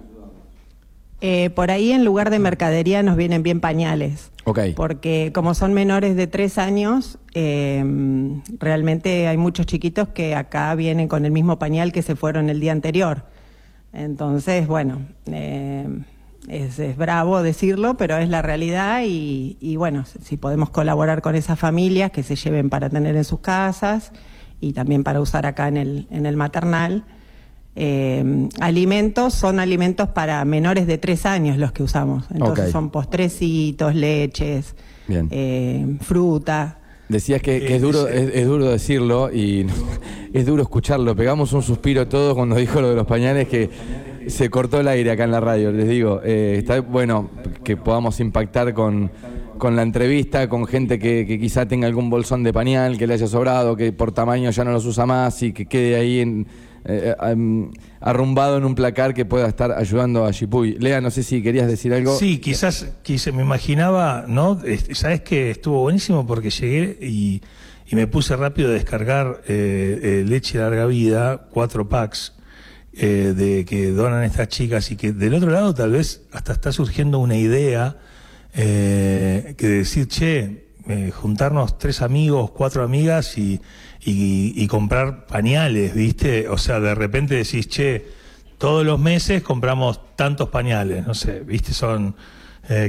Eh, 1.23 1.51
por 1.51 1.71
ahí 1.71 1.93
en 1.93 2.05
lugar 2.05 2.31
de 2.31 2.39
mercadería 2.39 3.03
nos 3.03 3.17
vienen 3.17 3.43
bien 3.43 3.61
pañales. 3.61 4.31
Ok. 4.45 4.61
Porque 4.75 5.33
como 5.35 5.55
son 5.55 5.75
menores 5.75 6.17
de 6.17 6.27
tres 6.27 6.57
años, 6.57 7.19
eh, 7.35 7.85
realmente 8.59 9.29
hay 9.29 9.37
muchos 9.37 9.67
chiquitos 9.67 10.09
que 10.09 10.35
acá 10.35 10.75
vienen 10.75 11.09
con 11.09 11.27
el 11.27 11.31
mismo 11.31 11.59
pañal 11.59 11.93
que 11.93 12.03
se 12.03 12.17
fueron 12.17 12.49
el 12.49 12.59
día 12.59 12.73
anterior. 12.73 13.25
Entonces, 13.93 14.67
bueno, 14.67 15.03
eh, 15.27 15.87
es, 16.49 16.97
bravo 16.97 17.43
decirlo, 17.43 17.97
pero 17.97 18.17
es 18.17 18.29
la 18.29 18.43
realidad 18.43 19.03
y, 19.05 19.77
bueno, 19.77 20.05
si 20.23 20.37
podemos 20.37 20.71
colaborar 20.71 21.23
con 21.23 21.35
esas 21.35 21.59
familias 21.59 22.11
que 22.11 22.23
se 22.23 22.37
lleven 22.37 22.71
para 22.71 22.91
tener 22.91 23.17
en 23.17 23.25
sus 23.25 23.41
casas 23.41 24.13
y 24.61 24.73
también 24.73 25.05
para 25.05 25.21
usar 25.21 25.47
acá 25.47 25.69
en 25.69 25.77
el, 25.77 26.09
en 26.11 26.27
el 26.27 26.37
maternal. 26.37 27.05
Eh, 27.77 28.49
alimentos 28.61 29.33
son 29.33 29.61
alimentos 29.61 30.09
para 30.09 30.45
menores 30.45 30.87
de 30.87 30.99
tres 30.99 31.25
años 31.25 31.57
los 31.57 31.73
que 31.73 31.83
usamos. 31.83 32.25
Entonces 32.31 32.73
son 32.73 32.91
postrecitos, 32.91 33.95
leches, 33.95 34.75
eh, 35.09 35.97
fruta. 36.01 36.80
Decías 37.11 37.43
que, 37.43 37.75
es 37.75 37.83
duro, 37.83 38.07
es, 38.07 38.47
duro 38.47 38.67
decirlo 38.67 39.33
y 39.33 39.67
es 40.33 40.47
duro 40.47 40.63
escucharlo. 40.63 41.17
Pegamos 41.17 41.53
un 41.53 41.61
suspiro 41.61 42.07
todos 42.07 42.37
cuando 42.37 42.55
dijo 42.55 42.81
lo 42.81 42.91
de 42.91 42.95
los 42.95 43.05
pañales 43.05 43.49
que 43.49 43.69
se 44.29 44.49
cortó 44.49 44.79
el 44.79 44.87
aire 44.87 45.11
acá 45.11 45.25
en 45.25 45.33
la 45.33 45.41
radio, 45.41 45.73
les 45.73 45.89
digo. 45.89 46.21
Eh, 46.23 46.55
está 46.59 46.81
bueno 46.81 47.29
que 47.65 47.77
podamos 47.77 48.21
impactar 48.21 48.75
con, 48.75 49.11
la 49.61 49.83
entrevista, 49.83 50.49
con 50.49 50.67
gente 50.67 51.01
que, 51.01 51.27
quizá 51.41 51.67
tenga 51.67 51.89
algún 51.89 52.11
bolsón 52.11 52.45
de 52.45 52.53
pañal 52.53 52.97
que 52.97 53.09
le 53.09 53.15
haya 53.15 53.27
sobrado, 53.27 53.75
que 53.75 53.93
por 53.93 54.13
tamaño 54.13 54.51
ya 54.53 54.63
no 54.63 54.71
los 54.71 54.87
usa 54.87 55.05
más 55.05 55.43
y 55.43 55.53
que 55.53 55.67
quede 55.67 55.97
ahí 55.97 56.21
en, 56.21 56.47
eh, 56.85 57.15
em, 57.23 57.71
arrumbado 58.01 58.57
en 58.57 58.65
un 58.65 58.75
placar 58.75 59.15
que 59.15 59.25
pueda 59.25 59.47
estar 59.47 59.73
ayudando 59.73 60.25
a 60.25 60.33
Chipuy. 60.33 60.79
Lea, 60.79 61.01
no 61.01 61.11
sé 61.11 61.23
si 61.23 61.43
querías 61.43 61.67
decir 61.67 61.93
algo. 61.93 62.17
Sí, 62.17 62.39
quizás, 62.39 62.89
quise, 63.03 63.33
me 63.33 63.43
imaginaba, 63.43 64.25
¿no? 64.27 64.61
Sabes 64.93 65.21
que 65.23 65.51
estuvo 65.51 65.81
buenísimo 65.81 66.27
porque 66.27 66.51
llegué 66.51 66.99
y, 67.01 67.43
me 67.93 68.07
puse 68.07 68.37
rápido 68.37 68.69
a 68.69 68.73
descargar 68.73 69.43
eh, 69.49 70.25
leche 70.25 70.59
larga 70.59 70.87
vida, 70.87 71.49
cuatro 71.51 71.89
packs 71.89 72.35
eh, 72.93 73.35
de 73.37 73.65
que 73.65 73.93
donan 73.93 74.25
estas 74.25 74.49
chicas 74.49 74.91
y 74.91 74.97
que 74.97 75.13
del 75.13 75.35
otro 75.35 75.51
lado 75.51 75.73
tal 75.75 75.93
vez 75.93 76.23
hasta 76.33 76.53
está 76.53 76.73
surgiendo 76.73 77.21
una 77.21 77.37
idea 77.37 77.97
eh, 78.53 79.55
que 79.57 79.69
decir, 79.69 80.09
che, 80.09 80.71
eh, 80.89 81.13
juntarnos 81.13 81.79
tres 81.79 82.03
amigos, 82.03 82.51
cuatro 82.51 82.83
amigas 82.83 83.39
y, 83.39 83.61
y, 84.03 84.67
comprar 84.69 85.27
pañales, 85.27 85.95
¿viste? 85.95 86.49
O 86.49 86.57
sea, 86.57 86.81
de 86.81 86.95
repente 86.95 87.35
decís, 87.35 87.69
che, 87.69 88.07
todos 88.59 88.85
los 88.85 88.99
meses 88.99 89.43
compramos 89.43 90.17
tantos 90.17 90.49
pañales, 90.49 91.07
no 91.07 91.15
sé, 91.15 91.41
¿viste? 91.41 91.73
Son 91.73 92.15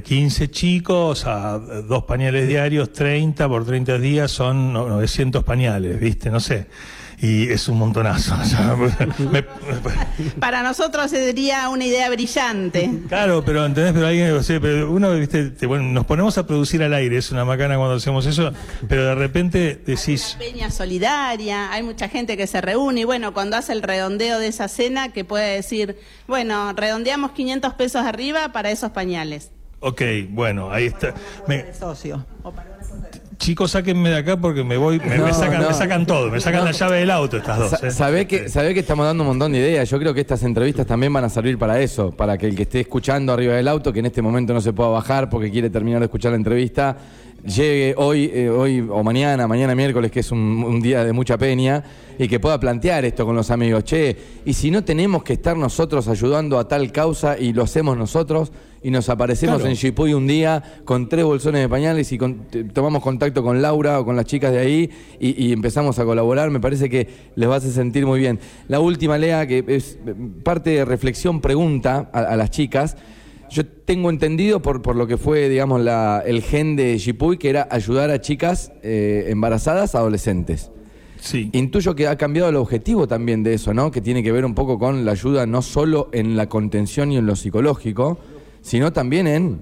15 0.03 0.51
chicos 0.51 1.25
a 1.25 1.57
dos 1.57 2.03
pañales 2.03 2.47
diarios, 2.47 2.91
30 2.91 3.47
por 3.47 3.65
30 3.65 3.97
días 3.97 4.29
son 4.29 4.73
900 4.73 5.43
pañales, 5.43 5.99
¿viste? 5.99 6.29
No 6.29 6.39
sé 6.39 6.67
y 7.21 7.49
es 7.49 7.67
un 7.67 7.77
montonazo. 7.77 8.35
Para 10.39 10.63
nosotros 10.63 11.11
sería 11.11 11.69
una 11.69 11.85
idea 11.85 12.09
brillante. 12.09 12.89
Claro, 13.07 13.45
pero 13.45 13.65
¿entendés? 13.65 13.93
Pero 13.93 14.07
alguien, 14.07 14.35
o 14.35 14.61
pero 14.61 14.91
uno, 14.91 15.13
viste, 15.13 15.51
bueno, 15.67 15.83
nos 15.85 16.05
ponemos 16.05 16.37
a 16.39 16.47
producir 16.47 16.81
al 16.81 16.93
aire, 16.95 17.17
es 17.17 17.31
una 17.31 17.45
macana 17.45 17.77
cuando 17.77 17.95
hacemos 17.95 18.25
eso, 18.25 18.51
pero 18.87 19.05
de 19.05 19.15
repente 19.15 19.79
decís... 19.85 20.35
Una 20.35 20.51
peña 20.51 20.71
solidaria, 20.71 21.71
hay 21.71 21.83
mucha 21.83 22.09
gente 22.09 22.37
que 22.37 22.47
se 22.47 22.59
reúne 22.59 23.01
y 23.01 23.03
bueno, 23.03 23.33
cuando 23.33 23.55
hace 23.55 23.73
el 23.73 23.83
redondeo 23.83 24.39
de 24.39 24.47
esa 24.47 24.67
cena 24.67 25.13
que 25.13 25.23
puede 25.23 25.55
decir, 25.55 25.97
bueno, 26.27 26.73
redondeamos 26.73 27.31
500 27.31 27.75
pesos 27.75 28.03
arriba 28.03 28.51
para 28.51 28.71
esos 28.71 28.91
pañales. 28.91 29.51
Ok, 29.79 30.01
bueno, 30.29 30.71
ahí 30.71 30.85
está. 30.85 31.13
Me... 31.47 31.71
socio 31.73 32.25
chicos, 33.41 33.71
sáquenme 33.71 34.09
de 34.09 34.17
acá 34.17 34.37
porque 34.37 34.63
me 34.63 34.77
voy, 34.77 34.99
me, 34.99 35.33
sacan, 35.33 36.05
todo, 36.05 36.29
me 36.29 36.39
sacan 36.39 36.63
la 36.63 36.71
llave 36.71 36.99
del 36.99 37.09
auto 37.09 37.37
estas 37.37 37.57
dos. 37.57 37.83
¿eh? 37.83 37.89
Sabe 37.89 38.27
que, 38.27 38.47
sabe 38.47 38.75
que 38.75 38.81
estamos 38.81 39.03
dando 39.03 39.23
un 39.23 39.29
montón 39.29 39.51
de 39.51 39.57
ideas. 39.57 39.89
Yo 39.89 39.97
creo 39.97 40.13
que 40.13 40.21
estas 40.21 40.43
entrevistas 40.43 40.85
también 40.85 41.11
van 41.11 41.23
a 41.23 41.29
servir 41.29 41.57
para 41.57 41.81
eso, 41.81 42.11
para 42.11 42.37
que 42.37 42.45
el 42.45 42.55
que 42.55 42.63
esté 42.63 42.81
escuchando 42.81 43.33
arriba 43.33 43.55
del 43.55 43.67
auto, 43.67 43.91
que 43.91 43.99
en 43.99 44.05
este 44.05 44.21
momento 44.21 44.53
no 44.53 44.61
se 44.61 44.73
pueda 44.73 44.89
bajar 44.89 45.27
porque 45.27 45.49
quiere 45.49 45.71
terminar 45.71 45.99
de 45.99 46.05
escuchar 46.05 46.31
la 46.31 46.37
entrevista, 46.37 46.95
llegue 47.43 47.95
hoy, 47.97 48.29
eh, 48.31 48.49
hoy 48.49 48.87
o 48.87 49.03
mañana, 49.03 49.47
mañana 49.47 49.73
miércoles, 49.73 50.11
que 50.11 50.19
es 50.19 50.31
un, 50.31 50.79
día 50.79 51.03
de 51.03 51.11
mucha 51.11 51.35
peña, 51.37 51.83
y 52.19 52.27
que 52.27 52.39
pueda 52.39 52.59
plantear 52.59 53.05
esto 53.05 53.25
con 53.25 53.35
los 53.35 53.49
amigos. 53.49 53.83
Che, 53.85 54.15
y 54.45 54.53
si 54.53 54.69
no 54.69 54.83
tenemos 54.83 55.23
que 55.23 55.33
estar 55.33 55.57
nosotros 55.57 56.07
ayudando 56.07 56.59
a 56.59 56.67
tal 56.67 56.91
causa 56.91 57.39
y 57.39 57.53
lo 57.53 57.63
hacemos 57.63 57.97
nosotros, 57.97 58.51
y 58.83 58.89
nos 58.89 59.09
aparecemos 59.09 59.63
en 59.63 59.75
Chipuy 59.75 60.13
un 60.13 60.25
día 60.25 60.81
con 60.85 61.07
tres 61.07 61.23
bolsones 61.23 61.61
de 61.61 61.69
pañales 61.69 62.11
y 62.11 62.17
tomamos 62.73 63.03
contacto 63.03 63.43
con 63.43 63.61
Laura 63.61 63.99
o 63.99 64.05
con 64.05 64.15
las 64.15 64.25
chicas 64.25 64.51
de 64.51 64.59
ahí 64.59 64.89
y, 65.19 65.51
empezamos 65.51 65.99
a 65.99 66.05
colaborar, 66.05 66.49
me 66.49 66.59
parece 66.59 66.89
que 66.89 67.07
les 67.35 67.49
va 67.49 67.57
a 67.57 67.59
sentir 67.59 68.05
muy 68.05 68.19
bien. 68.19 68.39
La 68.67 68.79
última, 68.79 69.17
Lea, 69.17 69.45
que 69.45 69.63
es 69.67 69.99
parte 70.43 70.71
de 70.71 70.85
reflexión, 70.85 71.41
pregunta 71.41 72.09
a, 72.11 72.35
las 72.35 72.49
chicas. 72.49 72.97
Yo 73.51 73.65
tengo 73.65 74.09
entendido 74.09 74.61
por, 74.61 74.81
por 74.81 74.95
lo 74.95 75.05
que 75.05 75.17
fue, 75.17 75.49
digamos, 75.49 75.81
la, 75.81 76.23
el 76.25 76.41
gen 76.41 76.75
de 76.75 76.97
Chipuy, 76.97 77.37
que 77.37 77.49
era 77.49 77.67
ayudar 77.69 78.09
a 78.09 78.21
chicas 78.21 78.71
eh, 78.81 79.27
embarazadas, 79.27 79.93
adolescentes. 79.93 80.71
Sí. 81.19 81.49
Intuyo 81.53 81.93
que 81.93 82.07
ha 82.07 82.15
cambiado 82.17 82.49
el 82.49 82.55
objetivo 82.55 83.07
también 83.07 83.43
de 83.43 83.53
eso, 83.53 83.75
¿no? 83.75 83.91
Que 83.91 84.01
tiene 84.01 84.23
que 84.23 84.31
ver 84.31 84.43
un 84.43 84.55
poco 84.55 84.79
con 84.79 85.05
la 85.05 85.11
ayuda 85.11 85.45
no 85.45 85.61
solo 85.61 86.09
en 86.13 86.35
la 86.35 86.49
contención 86.49 87.11
y 87.11 87.17
en 87.17 87.27
lo 87.27 87.35
psicológico, 87.35 88.17
sino 88.61 88.93
también 88.93 89.27
en 89.27 89.61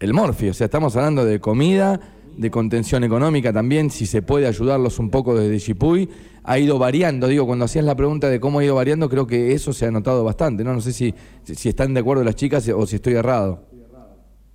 el 0.00 0.14
morfio. 0.14 0.50
O 0.50 0.54
sea, 0.54 0.66
estamos 0.66 0.96
hablando 0.96 1.24
de 1.24 1.40
comida, 1.40 2.00
de 2.36 2.50
contención 2.50 3.04
económica 3.04 3.52
también, 3.52 3.90
si 3.90 4.06
se 4.06 4.22
puede 4.22 4.46
ayudarlos 4.46 4.98
un 4.98 5.10
poco 5.10 5.36
desde 5.38 5.58
Chipuy. 5.58 6.08
Ha 6.44 6.58
ido 6.58 6.78
variando, 6.78 7.26
digo, 7.26 7.46
cuando 7.46 7.66
hacías 7.66 7.84
la 7.84 7.94
pregunta 7.94 8.28
de 8.30 8.40
cómo 8.40 8.60
ha 8.60 8.64
ido 8.64 8.74
variando, 8.74 9.08
creo 9.08 9.26
que 9.26 9.52
eso 9.52 9.72
se 9.72 9.86
ha 9.86 9.90
notado 9.90 10.24
bastante, 10.24 10.64
¿no? 10.64 10.72
No 10.72 10.80
sé 10.80 10.92
si, 10.92 11.14
si 11.42 11.68
están 11.68 11.92
de 11.92 12.00
acuerdo 12.00 12.24
las 12.24 12.36
chicas 12.36 12.66
o 12.68 12.86
si 12.86 12.96
estoy 12.96 13.14
errado. 13.14 13.64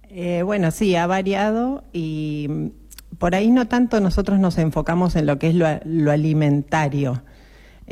Eh, 0.10 0.43
bueno, 0.43 0.71
sí, 0.71 0.95
ha 0.95 1.08
variado 1.08 1.84
y 1.91 2.71
por 3.17 3.36
ahí 3.36 3.51
no 3.51 3.67
tanto 3.67 3.99
nosotros 3.99 4.39
nos 4.39 4.58
enfocamos 4.58 5.15
en 5.15 5.25
lo 5.25 5.39
que 5.39 5.49
es 5.49 5.56
lo 5.56 6.12
alimentario. 6.12 7.23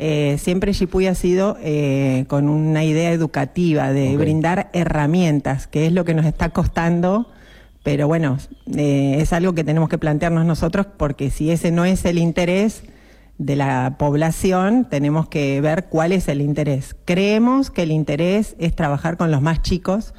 Eh, 0.04 0.36
siempre 0.38 0.72
Shipuy 0.72 1.06
ha 1.06 1.14
sido 1.14 1.56
eh, 1.60 2.24
con 2.26 2.48
una 2.48 2.82
idea 2.82 3.12
educativa 3.12 3.92
de 3.92 4.16
brindar 4.16 4.68
herramientas, 4.72 5.68
que 5.68 5.86
es 5.86 5.92
lo 5.92 6.04
que 6.04 6.12
nos 6.12 6.26
está 6.26 6.48
costando, 6.48 7.30
pero 7.84 8.08
bueno, 8.08 8.36
eh, 8.76 9.18
es 9.20 9.32
algo 9.32 9.54
que 9.54 9.62
tenemos 9.62 9.88
que 9.88 9.98
plantearnos 9.98 10.44
nosotros 10.44 10.88
porque 10.96 11.30
si 11.30 11.52
ese 11.52 11.70
no 11.70 11.84
es 11.84 12.04
el 12.04 12.18
interés 12.18 12.82
de 13.38 13.54
la 13.54 13.94
población, 13.96 14.88
tenemos 14.90 15.28
que 15.28 15.60
ver 15.60 15.84
cuál 15.84 16.10
es 16.10 16.26
el 16.26 16.40
interés. 16.40 16.96
Creemos 17.04 17.70
que 17.70 17.84
el 17.84 17.92
interés 17.92 18.56
es 18.58 18.74
trabajar 18.74 19.16
con 19.16 19.30
los 19.30 19.40
más 19.40 19.62
chicos, 19.62 20.14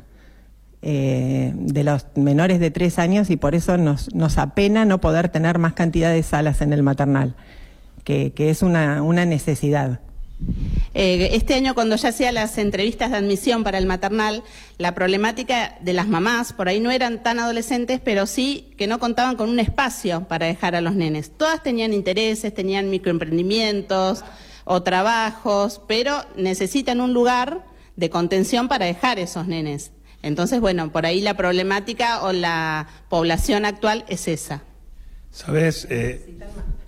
de 0.81 1.83
los 1.85 2.07
menores 2.15 2.59
de 2.61 2.71
tres 2.71 2.99
años, 2.99 3.29
y 3.29 3.35
por 3.37 3.53
eso 3.53 3.77
nos, 3.77 4.13
nos 4.15 4.37
apena 4.37 4.85
no 4.85 5.01
poder 5.01 5.27
tener 5.27 5.57
más 5.57 5.73
cantidad 5.73 6.11
de 6.11 6.23
salas 6.23 6.61
en 6.61 6.71
el 6.71 6.83
maternal 6.83 7.35
que, 8.03 8.33
es 8.37 8.61
una, 8.61 9.01
una 9.01 9.25
necesidad. 9.25 9.99
Eh, 10.93 11.29
este 11.33 11.53
año, 11.53 11.73
cuando 11.73 11.95
ya 11.95 12.09
hacía 12.09 12.31
las 12.31 12.57
entrevistas 12.57 13.11
de 13.11 13.17
admisión 13.17 13.63
para 13.63 13.77
el 13.77 13.85
maternal, 13.85 14.43
la 14.77 14.93
problemática 14.93 15.77
de 15.81 15.93
las 15.93 16.07
mamás, 16.07 16.53
por 16.53 16.67
ahí 16.67 16.79
no 16.79 16.91
eran 16.91 17.23
tan 17.23 17.39
adolescentes, 17.39 17.99
pero 18.03 18.25
sí 18.25 18.73
que 18.77 18.87
no 18.87 18.99
contaban 18.99 19.35
con 19.35 19.49
un 19.49 19.59
espacio 19.59 20.27
para 20.27 20.45
dejar 20.45 20.75
a 20.75 20.81
los 20.81 20.95
nenes. 20.95 21.31
Todas 21.35 21.63
tenían 21.63 21.93
intereses, 21.93 22.53
tenían 22.53 22.89
microemprendimientos 22.89 24.23
o 24.65 24.83
trabajos, 24.83 25.81
pero 25.87 26.23
necesitan 26.35 27.01
un 27.01 27.13
lugar 27.13 27.65
de 27.95 28.09
contención 28.09 28.67
para 28.67 28.85
dejar 28.85 29.19
esos 29.19 29.47
nenes. 29.47 29.91
Entonces, 30.21 30.61
bueno, 30.61 30.91
por 30.91 31.05
ahí 31.05 31.21
la 31.21 31.35
problemática 31.35 32.23
o 32.23 32.31
la 32.31 32.87
población 33.09 33.65
actual 33.65 34.05
es 34.07 34.27
esa. 34.27 34.61
¿Sabes? 35.31 35.87
Eh, 35.89 36.37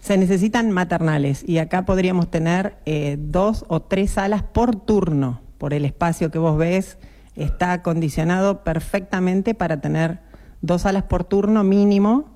Se 0.06 0.20
necesitan 0.20 0.70
maternales 0.70 1.44
y 1.50 1.58
acá 1.58 1.84
podríamos 1.84 2.30
tener 2.30 2.78
eh, 2.86 3.18
dos 3.20 3.66
o 3.70 3.82
tres 3.82 4.12
salas 4.12 4.44
por 4.44 4.76
turno, 4.76 5.42
por 5.58 5.74
el 5.74 5.84
espacio 5.84 6.30
que 6.30 6.38
vos 6.38 6.60
ves, 6.60 7.00
está 7.36 7.72
acondicionado 7.72 8.64
perfectamente 8.64 9.56
para 9.56 9.82
tener 9.82 10.20
dos 10.62 10.84
salas 10.84 11.06
por 11.06 11.24
turno 11.24 11.64
mínimo 11.64 12.36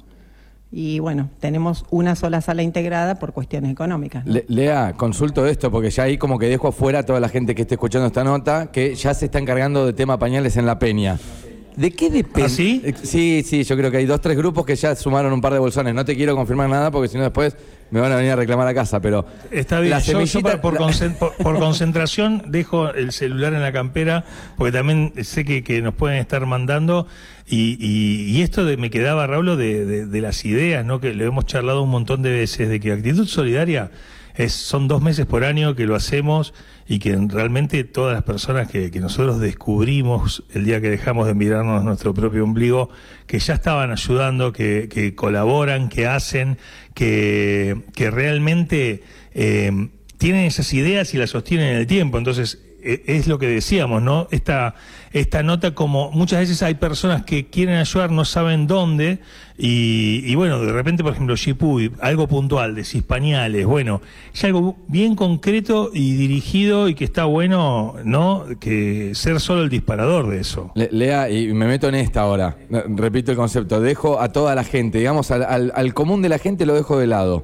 y 0.71 0.97
bueno, 0.97 1.29
tenemos 1.39 1.85
una 1.91 2.15
sola 2.15 2.41
sala 2.41 2.63
integrada 2.63 3.19
por 3.19 3.33
cuestiones 3.33 3.71
económicas. 3.71 4.25
Lea, 4.25 4.93
consulto 4.97 5.45
esto 5.45 5.69
porque 5.69 5.91
ya 5.91 6.01
ahí 6.05 6.17
como 6.17 6.39
que 6.39 6.47
dejo 6.47 6.69
afuera 6.69 6.99
a 6.99 7.03
toda 7.03 7.19
la 7.19 7.29
gente 7.29 7.53
que 7.53 7.61
esté 7.61 7.75
escuchando 7.75 8.07
esta 8.07 8.23
nota 8.23 8.71
que 8.71 8.95
ya 8.95 9.13
se 9.13 9.25
está 9.25 9.37
encargando 9.37 9.85
de 9.85 9.93
tema 9.93 10.17
pañales 10.17 10.57
en 10.57 10.65
la 10.65 10.79
peña. 10.79 11.19
¿De 11.79 11.91
qué 11.91 12.09
depende? 12.09 12.43
¿Ah, 12.43 12.49
sí? 12.49 12.81
Eh, 12.83 12.93
Sí, 13.03 13.41
sí, 13.47 13.63
yo 13.63 13.77
creo 13.77 13.89
que 13.89 13.97
hay 13.97 14.05
dos, 14.05 14.19
tres 14.19 14.35
grupos 14.35 14.65
que 14.65 14.75
ya 14.75 14.95
sumaron 14.95 15.31
un 15.31 15.39
par 15.39 15.53
de 15.53 15.59
bolsones. 15.59 15.93
No 15.95 16.03
te 16.03 16.13
quiero 16.15 16.35
confirmar 16.35 16.69
nada 16.69 16.91
porque 16.91 17.07
si 17.07 17.15
no 17.17 17.23
después 17.23 17.55
me 17.89 18.01
van 18.01 18.11
a 18.11 18.17
venir 18.17 18.31
a 18.31 18.35
reclamar 18.35 18.67
a 18.67 18.73
casa, 18.73 18.99
pero... 18.99 19.25
Está 19.49 19.79
bien, 19.79 19.91
la 19.91 19.99
yo, 19.99 20.19
por, 20.61 20.77
concentración 21.59 22.43
dejo 22.47 22.89
el 22.93 23.11
celular 23.13 23.53
en 23.53 23.61
la 23.61 23.71
campera, 23.71 24.25
porque 24.57 24.73
también 24.73 25.13
sé 25.23 25.45
que, 25.45 25.63
que 25.63 25.81
nos 25.81 25.93
pueden 25.95 26.17
estar 26.19 26.45
mandando, 26.45 27.07
y, 27.47 27.77
y- 27.79 28.29
y 28.37 28.41
esto 28.41 28.65
de, 28.65 28.75
me 28.77 28.89
quedaba, 28.89 29.25
Raúl, 29.25 29.57
de, 29.57 29.85
de- 29.85 30.05
de 30.05 30.21
las 30.21 30.43
ideas, 30.45 30.85
¿no? 30.85 30.99
que 30.99 31.13
lo 31.13 31.23
hemos 31.25 31.45
charlado 31.45 31.81
un 31.81 31.89
montón 31.89 32.21
de 32.21 32.31
veces, 32.31 32.69
de 32.69 32.79
que 32.79 32.91
actitud 32.91 33.25
solidaria 33.25 33.89
es, 34.39 34.53
son 34.53 34.87
dos 34.87 35.01
meses 35.01 35.25
por 35.25 35.43
año 35.43 35.75
que 35.75 35.85
lo 35.85 35.95
hacemos 35.95 36.53
y 36.87 36.99
que 36.99 37.13
realmente 37.27 37.83
todas 37.83 38.13
las 38.13 38.23
personas 38.23 38.69
que, 38.69 38.89
que 38.89 39.01
nosotros 39.01 39.39
descubrimos 39.41 40.45
el 40.53 40.63
día 40.63 40.79
que 40.79 40.89
dejamos 40.89 41.27
de 41.27 41.33
mirarnos 41.33 41.83
nuestro 41.83 42.13
propio 42.13 42.45
ombligo, 42.45 42.89
que 43.27 43.37
ya 43.39 43.53
estaban 43.53 43.91
ayudando, 43.91 44.53
que, 44.53 44.87
que 44.89 45.13
colaboran, 45.13 45.89
que 45.89 46.07
hacen, 46.07 46.57
que, 46.93 47.81
que 47.93 48.09
realmente 48.11 49.03
eh, 49.33 49.89
tienen 50.17 50.45
esas 50.45 50.73
ideas 50.73 51.13
y 51.13 51.17
las 51.17 51.31
sostienen 51.31 51.67
en 51.67 51.75
el 51.75 51.87
tiempo. 51.87 52.17
Entonces, 52.17 52.59
es 52.83 53.27
lo 53.27 53.37
que 53.39 53.47
decíamos, 53.47 54.01
¿no? 54.01 54.27
Esta, 54.31 54.75
esta 55.11 55.43
nota 55.43 55.73
como 55.75 56.11
muchas 56.11 56.39
veces 56.39 56.61
hay 56.63 56.75
personas 56.75 57.23
que 57.23 57.47
quieren 57.47 57.75
ayudar, 57.77 58.11
no 58.11 58.25
saben 58.25 58.67
dónde, 58.67 59.19
y, 59.61 60.33
bueno, 60.35 60.59
de 60.61 60.71
repente, 60.71 61.03
por 61.03 61.11
ejemplo, 61.11 61.35
Shipuy, 61.35 61.91
algo 61.99 62.27
puntual, 62.29 62.75
decís 62.75 63.03
pañales, 63.03 63.65
bueno, 63.65 64.01
es 64.33 64.41
algo 64.45 64.77
bien 64.87 65.15
concreto 65.15 65.91
y 65.93 66.13
dirigido 66.13 66.87
y 66.87 66.95
que 66.95 67.03
está 67.03 67.25
bueno, 67.25 67.95
¿no? 68.05 68.45
Que 68.61 69.13
ser 69.15 69.41
solo 69.41 69.63
el 69.63 69.69
disparador 69.69 70.29
de 70.29 70.39
eso. 70.39 70.71
Le- 70.75 70.87
Lea, 70.93 71.29
y 71.29 71.53
me 71.53 71.67
meto 71.67 71.89
en 71.89 71.95
esta 71.95 72.21
ahora. 72.21 72.55
Repito 72.69 73.31
el 73.31 73.37
concepto. 73.37 73.81
Dejo 73.81 74.21
a 74.21 74.31
toda 74.31 74.55
la 74.55 74.63
gente, 74.63 74.99
digamos, 74.99 75.29
al, 75.31 75.43
al- 75.43 75.73
al 75.75 75.93
común 75.93 76.21
de 76.21 76.29
la 76.29 76.37
gente 76.39 76.65
lo 76.65 76.73
dejo 76.73 76.97
de 76.97 77.07
lado. 77.07 77.43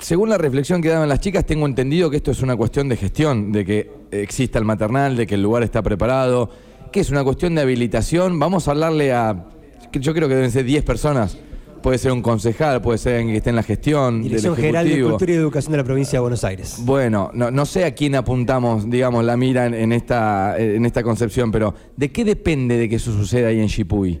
Según 0.00 0.30
la 0.30 0.38
reflexión 0.38 0.80
que 0.80 0.88
daban 0.88 1.08
las 1.08 1.20
chicas, 1.20 1.44
tengo 1.44 1.66
entendido 1.66 2.10
que 2.10 2.16
esto 2.16 2.30
es 2.30 2.42
una 2.42 2.56
cuestión 2.56 2.88
de 2.88 2.96
gestión, 2.96 3.52
de 3.52 3.64
que 3.64 3.90
exista 4.10 4.58
el 4.58 4.64
maternal, 4.64 5.16
de 5.16 5.26
que 5.26 5.34
el 5.34 5.42
lugar 5.42 5.62
está 5.62 5.82
preparado, 5.82 6.50
que 6.90 7.00
es 7.00 7.10
una 7.10 7.22
cuestión 7.24 7.54
de 7.54 7.62
habilitación. 7.62 8.38
Vamos 8.38 8.68
a 8.68 8.72
hablarle 8.72 9.12
a, 9.12 9.46
yo 9.92 10.14
creo 10.14 10.28
que 10.28 10.34
deben 10.34 10.50
ser 10.50 10.64
10 10.64 10.84
personas. 10.84 11.38
Puede 11.82 11.98
ser 11.98 12.12
un 12.12 12.22
concejal, 12.22 12.80
puede 12.80 12.96
ser 12.96 13.16
alguien 13.16 13.32
que 13.32 13.38
esté 13.38 13.50
en 13.50 13.56
la 13.56 13.64
gestión, 13.64 14.22
Dirección 14.22 14.54
del 14.54 14.62
General 14.62 14.88
de. 14.88 15.02
Cultura 15.02 15.32
y 15.32 15.34
Educación 15.34 15.72
de 15.72 15.78
la 15.78 15.84
Provincia 15.84 16.18
de 16.18 16.20
Buenos 16.20 16.44
Aires. 16.44 16.76
Bueno, 16.78 17.30
no, 17.34 17.50
no 17.50 17.66
sé 17.66 17.84
a 17.84 17.92
quién 17.92 18.14
apuntamos, 18.14 18.88
digamos, 18.88 19.24
la 19.24 19.36
mira 19.36 19.66
en, 19.66 19.74
en 19.74 19.92
esta, 19.92 20.56
en 20.58 20.86
esta 20.86 21.02
concepción, 21.02 21.50
pero 21.50 21.74
¿de 21.96 22.12
qué 22.12 22.24
depende 22.24 22.76
de 22.76 22.88
que 22.88 22.96
eso 22.96 23.12
suceda 23.12 23.48
ahí 23.48 23.58
en 23.58 23.66
Shipuy? 23.66 24.20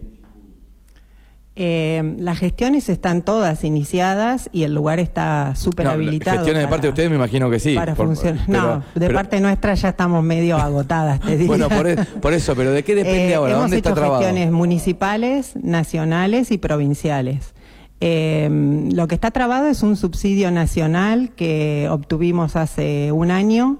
Eh, 1.54 2.14
las 2.18 2.38
gestiones 2.38 2.88
están 2.88 3.20
todas 3.20 3.62
iniciadas 3.62 4.48
y 4.52 4.62
el 4.62 4.74
lugar 4.74 4.98
está 5.00 5.54
súper 5.54 5.84
No, 5.84 5.92
habilitado. 5.92 6.38
gestiones 6.38 6.62
de 6.62 6.68
parte 6.68 6.86
de 6.86 6.88
ustedes 6.88 7.10
me 7.10 7.16
imagino 7.16 7.50
que 7.50 7.58
sí. 7.60 7.74
Para 7.74 7.94
por- 7.94 8.18
pero- 8.18 8.38
no, 8.48 8.76
de 8.78 8.82
pero- 8.94 9.14
parte 9.14 9.38
nuestra 9.38 9.74
ya 9.74 9.90
estamos 9.90 10.24
medio 10.24 10.56
agotadas, 10.56 11.20
te 11.20 11.32
diría. 11.36 11.46
Bueno, 11.48 11.68
por, 11.68 11.86
e- 11.86 11.96
por 11.96 12.32
eso, 12.32 12.54
pero 12.56 12.72
¿de 12.72 12.82
qué 12.82 12.94
depende 12.94 13.28
Eh, 13.30 13.34
ahora? 13.34 13.50
Hemos 13.52 13.64
¿Dónde 13.64 13.76
hecho 13.78 13.88
está 13.90 14.00
trabado? 14.00 14.22
gestiones 14.22 14.50
municipales, 14.50 15.52
nacionales 15.62 16.50
y 16.52 16.56
provinciales. 16.58 17.52
Eh, 18.00 18.88
lo 18.92 19.06
que 19.06 19.14
está 19.14 19.30
trabado 19.30 19.68
es 19.68 19.82
un 19.82 19.96
subsidio 19.96 20.50
nacional 20.50 21.32
que 21.36 21.86
obtuvimos 21.90 22.56
hace 22.56 23.12
un 23.12 23.30
año, 23.30 23.76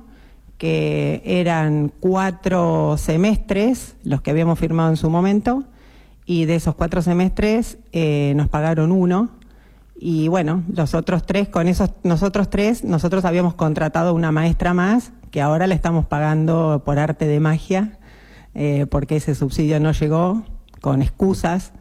que 0.59 1.23
eran 1.25 1.91
cuatro 2.01 2.97
semestres, 2.99 3.97
los 4.05 4.21
que 4.21 4.31
habíamos 4.31 4.59
firmado 4.59 4.91
en 4.91 4.97
su 4.97 5.09
momento, 5.11 5.65
y 6.25 6.45
de 6.45 6.55
esos 6.57 6.75
cuatro 6.75 7.03
semestres 7.03 7.79
eh, 7.93 8.33
nos 8.37 8.49
pagaron 8.49 8.93
uno. 8.93 9.31
Y 9.99 10.29
bueno, 10.29 10.65
los 10.73 10.95
otros 10.95 11.25
tres, 11.25 11.49
con 11.49 11.69
esos, 11.69 11.91
nosotros 12.03 12.51
tres, 12.51 12.85
nosotros 12.85 13.25
habíamos 13.25 13.55
contratado 13.55 14.15
una 14.15 14.33
maestra 14.33 14.75
más, 14.75 15.13
que 15.31 15.41
ahora 15.41 15.67
le 15.67 15.75
estamos 15.75 16.07
pagando 16.07 16.83
por 16.85 16.99
arte 16.99 17.27
de 17.27 17.41
magia, 17.41 17.99
eh, 18.55 18.87
porque 18.91 19.17
ese 19.17 19.35
subsidio 19.35 19.79
no 19.81 19.93
llegó, 19.93 20.43
con 20.81 21.03
excusas. 21.03 21.73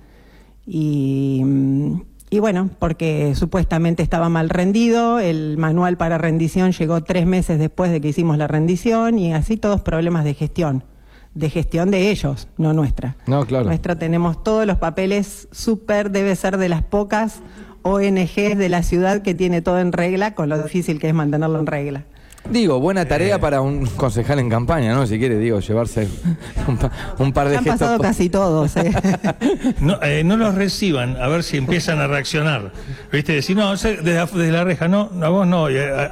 Y, 0.67 1.41
mm, 1.43 2.01
y 2.29 2.39
bueno, 2.39 2.69
porque 2.79 3.33
supuestamente 3.35 4.03
estaba 4.03 4.29
mal 4.29 4.49
rendido, 4.49 5.19
el 5.19 5.57
manual 5.57 5.97
para 5.97 6.17
rendición 6.17 6.71
llegó 6.71 7.01
tres 7.01 7.25
meses 7.25 7.59
después 7.59 7.91
de 7.91 8.01
que 8.01 8.09
hicimos 8.09 8.37
la 8.37 8.47
rendición, 8.47 9.17
y 9.17 9.33
así 9.33 9.57
todos 9.57 9.81
problemas 9.81 10.23
de 10.23 10.35
gestión. 10.35 10.83
De 11.33 11.49
gestión 11.49 11.91
de 11.91 12.09
ellos, 12.11 12.47
no 12.57 12.73
nuestra. 12.73 13.15
No, 13.25 13.45
claro. 13.45 13.65
Nuestra 13.65 13.97
tenemos 13.97 14.43
todos 14.43 14.65
los 14.65 14.77
papeles 14.77 15.47
súper, 15.51 16.11
debe 16.11 16.35
ser 16.35 16.57
de 16.57 16.67
las 16.67 16.83
pocas 16.83 17.39
ONGs 17.83 18.57
de 18.57 18.67
la 18.69 18.83
ciudad 18.83 19.21
que 19.21 19.33
tiene 19.33 19.61
todo 19.61 19.79
en 19.79 19.93
regla, 19.93 20.35
con 20.35 20.49
lo 20.49 20.61
difícil 20.61 20.99
que 20.99 21.07
es 21.07 21.13
mantenerlo 21.13 21.57
en 21.59 21.67
regla. 21.67 22.03
Digo, 22.49 22.79
buena 22.79 23.05
tarea 23.05 23.35
Eh. 23.35 23.39
para 23.39 23.61
un 23.61 23.85
concejal 23.85 24.39
en 24.39 24.49
campaña, 24.49 24.93
¿no? 24.93 25.05
Si 25.07 25.17
quiere, 25.19 25.37
digo, 25.37 25.59
llevarse 25.59 26.07
un, 26.67 26.75
pa- 26.77 26.91
un 27.19 27.31
par 27.31 27.47
de 27.49 27.57
Han 27.57 27.63
gestos. 27.63 27.79
pasado 27.79 27.99
casi 28.01 28.29
todos. 28.29 28.75
¿eh? 28.77 28.91
No, 29.79 29.99
eh, 30.01 30.23
no 30.25 30.35
los 30.37 30.55
reciban, 30.55 31.15
a 31.21 31.27
ver 31.27 31.43
si 31.43 31.57
empiezan 31.57 31.99
a 31.99 32.07
reaccionar. 32.07 32.71
¿Viste? 33.11 33.33
Decir, 33.33 33.55
no, 33.55 33.77
sé, 33.77 33.97
desde, 33.97 34.15
la- 34.15 34.25
desde 34.25 34.51
la 34.51 34.63
reja, 34.63 34.87
no, 34.87 35.09
a 35.21 35.29
vos 35.29 35.47
no. 35.47 35.69
y, 35.69 35.75
Eh, 35.77 36.09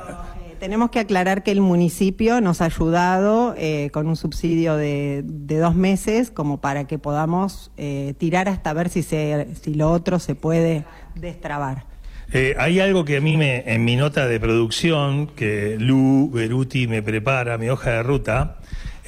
Tenemos 0.59 0.89
que 0.89 0.99
aclarar 0.99 1.43
que 1.43 1.51
el 1.51 1.61
municipio 1.61 2.41
nos 2.41 2.59
ha 2.61 2.65
ayudado 2.65 3.55
eh, 3.57 3.89
con 3.93 4.07
un 4.07 4.17
subsidio 4.17 4.75
de, 4.75 5.23
dos 5.23 5.73
meses 5.73 6.31
como 6.31 6.59
para 6.59 6.85
que 6.85 6.99
podamos 6.99 7.71
eh, 7.77 8.13
tirar 8.17 8.49
hasta 8.49 8.73
ver 8.73 8.89
si, 8.89 9.01
si 9.01 9.73
lo 9.75 9.89
otro 9.89 10.19
se 10.19 10.35
puede 10.35 10.83
destrabar. 11.15 11.85
Eh, 12.33 12.55
hay 12.59 12.81
algo 12.81 13.05
que 13.05 13.17
a 13.17 13.21
mí 13.21 13.37
me, 13.37 13.63
en 13.73 13.85
mi 13.85 13.95
nota 13.95 14.27
de 14.27 14.37
producción, 14.37 15.27
que 15.27 15.77
Lu 15.79 16.29
Beruti 16.29 16.87
me 16.87 17.01
prepara, 17.01 17.57
mi 17.57 17.69
hoja 17.69 17.91
de 17.91 18.03
ruta, 18.03 18.57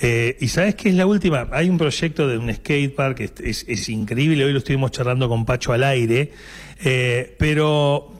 y 0.01 0.47
sabes 0.47 0.73
qué 0.73 0.89
es 0.89 0.95
la 0.95 1.05
última, 1.05 1.47
hay 1.51 1.69
un 1.69 1.77
proyecto 1.77 2.27
de 2.27 2.39
un 2.39 2.51
skatepark 2.51 3.19
es, 3.43 3.89
increíble, 3.89 4.43
hoy 4.43 4.51
lo 4.51 4.57
estuvimos 4.57 4.89
charlando 4.89 5.29
con 5.29 5.45
Pacho 5.45 5.73
al 5.73 5.83
aire, 5.83 6.31
pero, 7.37 8.11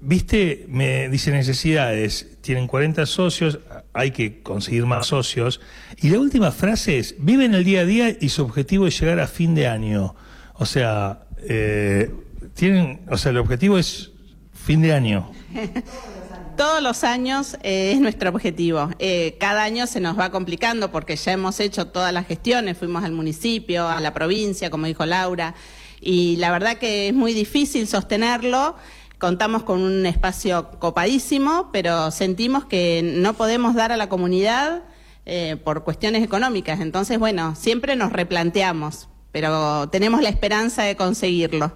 viste, 0.00 0.66
me 0.68 1.08
dice 1.08 1.30
necesidades, 1.30 2.38
tienen 2.40 2.66
40 2.66 3.06
socios, 3.06 3.58
hay 3.92 4.10
que 4.10 4.42
conseguir 4.42 4.86
más 4.86 5.06
socios, 5.06 5.60
y 5.98 6.10
la 6.10 6.18
última 6.18 6.52
frase 6.52 6.98
es, 6.98 7.14
viven 7.18 7.54
el 7.54 7.64
día 7.64 7.80
a 7.80 7.84
día 7.84 8.16
y 8.20 8.28
su 8.28 8.42
objetivo 8.42 8.86
es 8.86 9.00
llegar 9.00 9.20
a 9.20 9.26
fin 9.26 9.54
de 9.54 9.66
año, 9.66 10.14
o 10.54 10.66
sea, 10.66 11.26
eh, 11.48 12.10
tienen, 12.54 13.00
o 13.10 13.18
sea, 13.18 13.30
el 13.30 13.38
objetivo 13.38 13.78
es 13.78 14.12
fin 14.52 14.82
de 14.82 14.92
año. 14.92 15.30
Todos 16.56 16.82
los 16.82 17.04
años 17.04 17.58
eh, 17.62 17.92
es 17.92 18.00
nuestro 18.00 18.30
objetivo. 18.30 18.88
Eh, 18.98 19.36
cada 19.38 19.62
año 19.62 19.86
se 19.86 20.00
nos 20.00 20.18
va 20.18 20.30
complicando 20.30 20.90
porque 20.90 21.14
ya 21.14 21.32
hemos 21.32 21.60
hecho 21.60 21.88
todas 21.88 22.14
las 22.14 22.26
gestiones, 22.26 22.78
fuimos 22.78 23.04
al 23.04 23.12
municipio, 23.12 23.86
a 23.86 24.00
la 24.00 24.14
provincia, 24.14 24.70
como 24.70 24.86
dijo 24.86 25.04
Laura, 25.04 25.54
y 26.00 26.36
la 26.36 26.50
verdad 26.50 26.78
que 26.78 27.08
es 27.08 27.14
muy 27.14 27.34
difícil 27.34 27.86
sostenerlo. 27.86 28.74
Contamos 29.18 29.62
con 29.62 29.80
un 29.80 30.04
espacio 30.04 30.70
copadísimo, 30.78 31.70
pero 31.72 32.10
sentimos 32.10 32.66
que 32.66 33.02
no 33.02 33.34
podemos 33.34 33.74
dar 33.74 33.90
a 33.90 33.96
la 33.96 34.08
comunidad 34.08 34.82
eh, 35.24 35.56
por 35.64 35.84
cuestiones 35.84 36.22
económicas. 36.22 36.80
Entonces, 36.80 37.18
bueno, 37.18 37.54
siempre 37.56 37.96
nos 37.96 38.12
replanteamos, 38.12 39.08
pero 39.32 39.88
tenemos 39.88 40.22
la 40.22 40.28
esperanza 40.28 40.82
de 40.82 40.96
conseguirlo. 40.96 41.72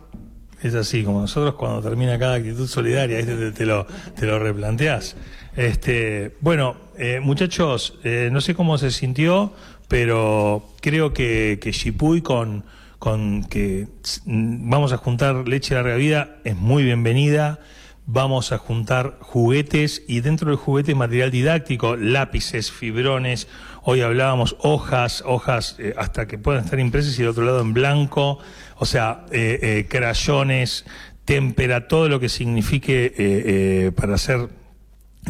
Es 0.62 0.74
así, 0.74 1.02
como 1.02 1.22
nosotros 1.22 1.54
cuando 1.54 1.80
termina 1.80 2.18
cada 2.18 2.34
actitud 2.34 2.66
solidaria, 2.66 3.16
¿viste? 3.16 3.34
te, 3.36 3.52
te 3.52 3.64
lo, 3.64 3.86
te 4.14 4.26
lo 4.26 4.38
replanteás. 4.38 5.16
Este, 5.56 6.36
bueno, 6.40 6.76
eh, 6.98 7.20
muchachos, 7.20 7.98
eh, 8.04 8.28
no 8.30 8.42
sé 8.42 8.54
cómo 8.54 8.76
se 8.76 8.90
sintió, 8.90 9.52
pero 9.88 10.68
creo 10.80 11.12
que, 11.14 11.58
que 11.60 11.72
Shipuy 11.72 12.20
con, 12.20 12.64
con 13.00 13.44
que 13.44 13.88
vamos 14.26 14.92
a 14.92 14.98
juntar 14.98 15.48
leche 15.48 15.74
larga 15.74 15.96
vida 15.96 16.36
es 16.44 16.54
muy 16.54 16.84
bienvenida. 16.84 17.58
vamos 18.06 18.52
a 18.52 18.58
juntar 18.58 19.18
juguetes 19.20 20.02
y 20.06 20.20
dentro 20.20 20.50
del 20.50 20.56
juguete 20.56 20.94
material 20.94 21.30
didáctico, 21.30 21.96
lápices, 21.96 22.70
fibrones, 22.70 23.48
hoy 23.82 24.02
hablábamos 24.02 24.56
hojas, 24.58 25.22
hojas 25.24 25.76
eh, 25.78 25.94
hasta 25.96 26.26
que 26.26 26.36
puedan 26.36 26.64
estar 26.64 26.78
impresas 26.78 27.14
y 27.18 27.22
del 27.22 27.28
otro 27.28 27.44
lado 27.44 27.60
en 27.60 27.72
blanco, 27.72 28.38
o 28.76 28.84
sea, 28.84 29.24
eh, 29.30 29.58
eh, 29.62 29.86
crayones, 29.88 30.84
témpera, 31.24 31.88
todo 31.88 32.08
lo 32.08 32.20
que 32.20 32.28
signifique 32.28 33.92
para 33.96 34.14
hacer 34.14 34.48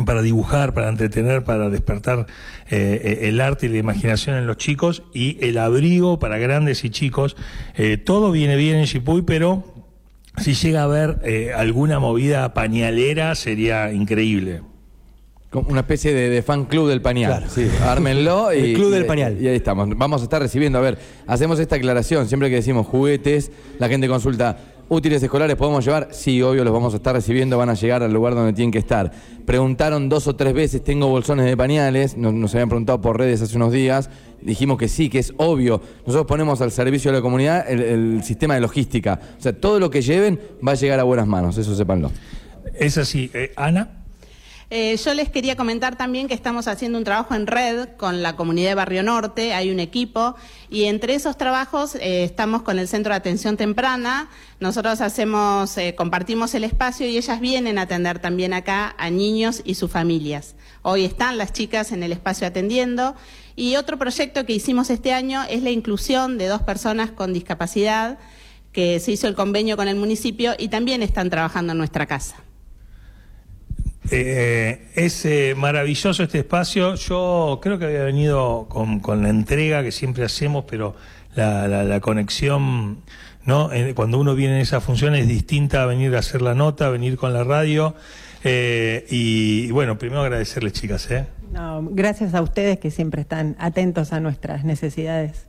para 0.06 0.22
dibujar, 0.22 0.72
para 0.72 0.88
entretener, 0.88 1.42
para 1.44 1.68
despertar 1.68 2.26
eh, 2.70 3.00
eh, 3.02 3.28
el 3.28 3.40
arte 3.40 3.66
y 3.66 3.68
la 3.70 3.78
imaginación 3.78 4.36
en 4.36 4.46
los 4.46 4.56
chicos 4.56 5.02
y 5.12 5.36
el 5.44 5.58
abrigo 5.58 6.18
para 6.18 6.38
grandes 6.38 6.84
y 6.84 6.90
chicos. 6.90 7.36
Eh, 7.76 7.96
todo 7.96 8.30
viene 8.30 8.56
bien 8.56 8.76
en 8.76 8.86
Chipuy, 8.86 9.22
pero 9.22 9.64
si 10.38 10.54
llega 10.54 10.82
a 10.82 10.84
haber 10.84 11.18
eh, 11.24 11.52
alguna 11.54 11.98
movida 11.98 12.54
pañalera 12.54 13.34
sería 13.34 13.92
increíble. 13.92 14.62
Una 15.52 15.80
especie 15.80 16.14
de, 16.14 16.28
de 16.28 16.42
fan 16.42 16.66
club 16.66 16.88
del 16.88 17.02
pañal. 17.02 17.32
Claro. 17.38 17.46
Sí, 17.52 17.68
ármenlo. 17.82 18.54
y, 18.54 18.58
El 18.70 18.74
club 18.74 18.92
del 18.92 19.02
y- 19.02 19.06
pañal. 19.08 19.36
Y 19.42 19.48
ahí 19.48 19.56
estamos. 19.56 19.88
Vamos 19.96 20.20
a 20.20 20.24
estar 20.24 20.40
recibiendo. 20.40 20.78
A 20.78 20.82
ver, 20.82 20.98
hacemos 21.26 21.58
esta 21.58 21.74
aclaración. 21.74 22.28
Siempre 22.28 22.48
que 22.48 22.54
decimos 22.54 22.86
juguetes, 22.86 23.50
la 23.80 23.88
gente 23.88 24.06
consulta. 24.06 24.56
¿Útiles 24.92 25.22
escolares 25.22 25.54
podemos 25.54 25.84
llevar? 25.84 26.08
Sí, 26.10 26.42
obvio, 26.42 26.64
los 26.64 26.72
vamos 26.72 26.94
a 26.94 26.96
estar 26.96 27.14
recibiendo, 27.14 27.56
van 27.56 27.68
a 27.68 27.74
llegar 27.74 28.02
al 28.02 28.12
lugar 28.12 28.34
donde 28.34 28.52
tienen 28.52 28.72
que 28.72 28.80
estar. 28.80 29.12
Preguntaron 29.46 30.08
dos 30.08 30.26
o 30.26 30.34
tres 30.34 30.52
veces, 30.52 30.82
tengo 30.82 31.06
bolsones 31.06 31.46
de 31.46 31.56
pañales, 31.56 32.16
nos, 32.16 32.52
habían 32.54 32.68
preguntado 32.68 33.00
por 33.00 33.16
redes 33.16 33.40
hace 33.40 33.54
unos 33.54 33.72
días, 33.72 34.10
dijimos 34.42 34.78
que 34.78 34.88
sí, 34.88 35.08
que 35.08 35.20
es 35.20 35.32
obvio. 35.36 35.80
Nosotros 36.00 36.26
ponemos 36.26 36.60
al 36.60 36.72
servicio 36.72 37.12
de 37.12 37.18
la 37.18 37.22
comunidad 37.22 37.70
el, 37.70 37.80
el 37.80 38.24
sistema 38.24 38.54
de 38.54 38.62
logística. 38.62 39.20
O 39.38 39.40
sea, 39.40 39.52
todo 39.52 39.78
lo 39.78 39.90
que 39.90 40.02
lleven 40.02 40.40
va 40.66 40.72
a 40.72 40.74
llegar 40.74 40.98
a 40.98 41.04
buenas 41.04 41.28
manos, 41.28 41.56
eso 41.56 41.72
sépanlo. 41.76 42.10
Es 42.74 42.98
así. 42.98 43.30
Eh, 43.32 43.52
Ana. 43.54 43.99
Eh, 44.72 44.96
yo 45.04 45.14
les 45.14 45.28
quería 45.28 45.56
comentar 45.56 45.96
también 45.96 46.28
que 46.28 46.34
estamos 46.34 46.68
haciendo 46.68 46.96
un 46.96 47.02
trabajo 47.02 47.34
en 47.34 47.48
red 47.48 47.88
con 47.96 48.22
la 48.22 48.36
comunidad 48.36 48.68
de 48.68 48.74
Barrio 48.76 49.02
Norte, 49.02 49.52
hay 49.52 49.68
un 49.68 49.80
equipo, 49.80 50.36
y 50.70 50.84
entre 50.84 51.16
esos 51.16 51.36
trabajos 51.36 51.96
eh, 51.96 52.22
estamos 52.22 52.62
con 52.62 52.78
el 52.78 52.86
Centro 52.86 53.12
de 53.12 53.16
Atención 53.16 53.56
Temprana, 53.56 54.30
nosotros 54.60 55.00
hacemos, 55.00 55.76
eh, 55.76 55.96
compartimos 55.96 56.54
el 56.54 56.62
espacio 56.62 57.08
y 57.08 57.16
ellas 57.16 57.40
vienen 57.40 57.78
a 57.78 57.82
atender 57.82 58.20
también 58.20 58.52
acá 58.52 58.94
a 58.96 59.10
niños 59.10 59.60
y 59.64 59.74
sus 59.74 59.90
familias. 59.90 60.54
Hoy 60.82 61.04
están 61.04 61.36
las 61.36 61.52
chicas 61.52 61.90
en 61.90 62.04
el 62.04 62.12
espacio 62.12 62.46
atendiendo, 62.46 63.16
y 63.56 63.74
otro 63.74 63.98
proyecto 63.98 64.46
que 64.46 64.52
hicimos 64.52 64.88
este 64.90 65.12
año 65.12 65.42
es 65.50 65.64
la 65.64 65.70
inclusión 65.70 66.38
de 66.38 66.46
dos 66.46 66.62
personas 66.62 67.10
con 67.10 67.32
discapacidad, 67.32 68.20
que 68.70 69.00
se 69.00 69.10
hizo 69.10 69.26
el 69.26 69.34
convenio 69.34 69.76
con 69.76 69.88
el 69.88 69.96
municipio 69.96 70.52
y 70.56 70.68
también 70.68 71.02
están 71.02 71.28
trabajando 71.28 71.72
en 71.72 71.78
nuestra 71.78 72.06
casa. 72.06 72.36
Eh, 74.10 74.88
es 74.94 75.24
eh, 75.24 75.54
maravilloso 75.56 76.22
este 76.22 76.38
espacio. 76.40 76.94
Yo 76.96 77.60
creo 77.62 77.78
que 77.78 77.84
había 77.86 78.02
venido 78.04 78.66
con, 78.68 79.00
la 79.22 79.28
entrega 79.28 79.82
que 79.82 79.92
siempre 79.92 80.24
hacemos, 80.24 80.64
pero 80.68 80.96
la, 81.34 81.68
la- 81.68 81.84
la 81.84 82.00
conexión, 82.00 83.02
¿no? 83.44 83.72
Eh, 83.72 83.94
cuando 83.94 84.18
uno 84.18 84.34
viene 84.34 84.56
en 84.56 84.60
esa 84.62 84.80
función 84.80 85.14
es 85.14 85.28
distinta 85.28 85.82
a 85.82 85.86
venir 85.86 86.14
a 86.16 86.18
hacer 86.18 86.42
la 86.42 86.54
nota, 86.54 86.86
a 86.86 86.90
venir 86.90 87.16
con 87.16 87.32
la 87.32 87.44
radio. 87.44 87.94
Eh, 88.42 89.06
y, 89.10 89.66
y 89.68 89.70
bueno, 89.70 89.98
primero 89.98 90.22
agradecerles, 90.22 90.72
chicas. 90.72 91.08
No, 91.52 91.86
gracias 91.90 92.34
a 92.34 92.42
ustedes 92.42 92.78
que 92.78 92.90
siempre 92.90 93.20
están 93.20 93.54
atentos 93.58 94.12
a 94.12 94.20
nuestras 94.20 94.64
necesidades. 94.64 95.46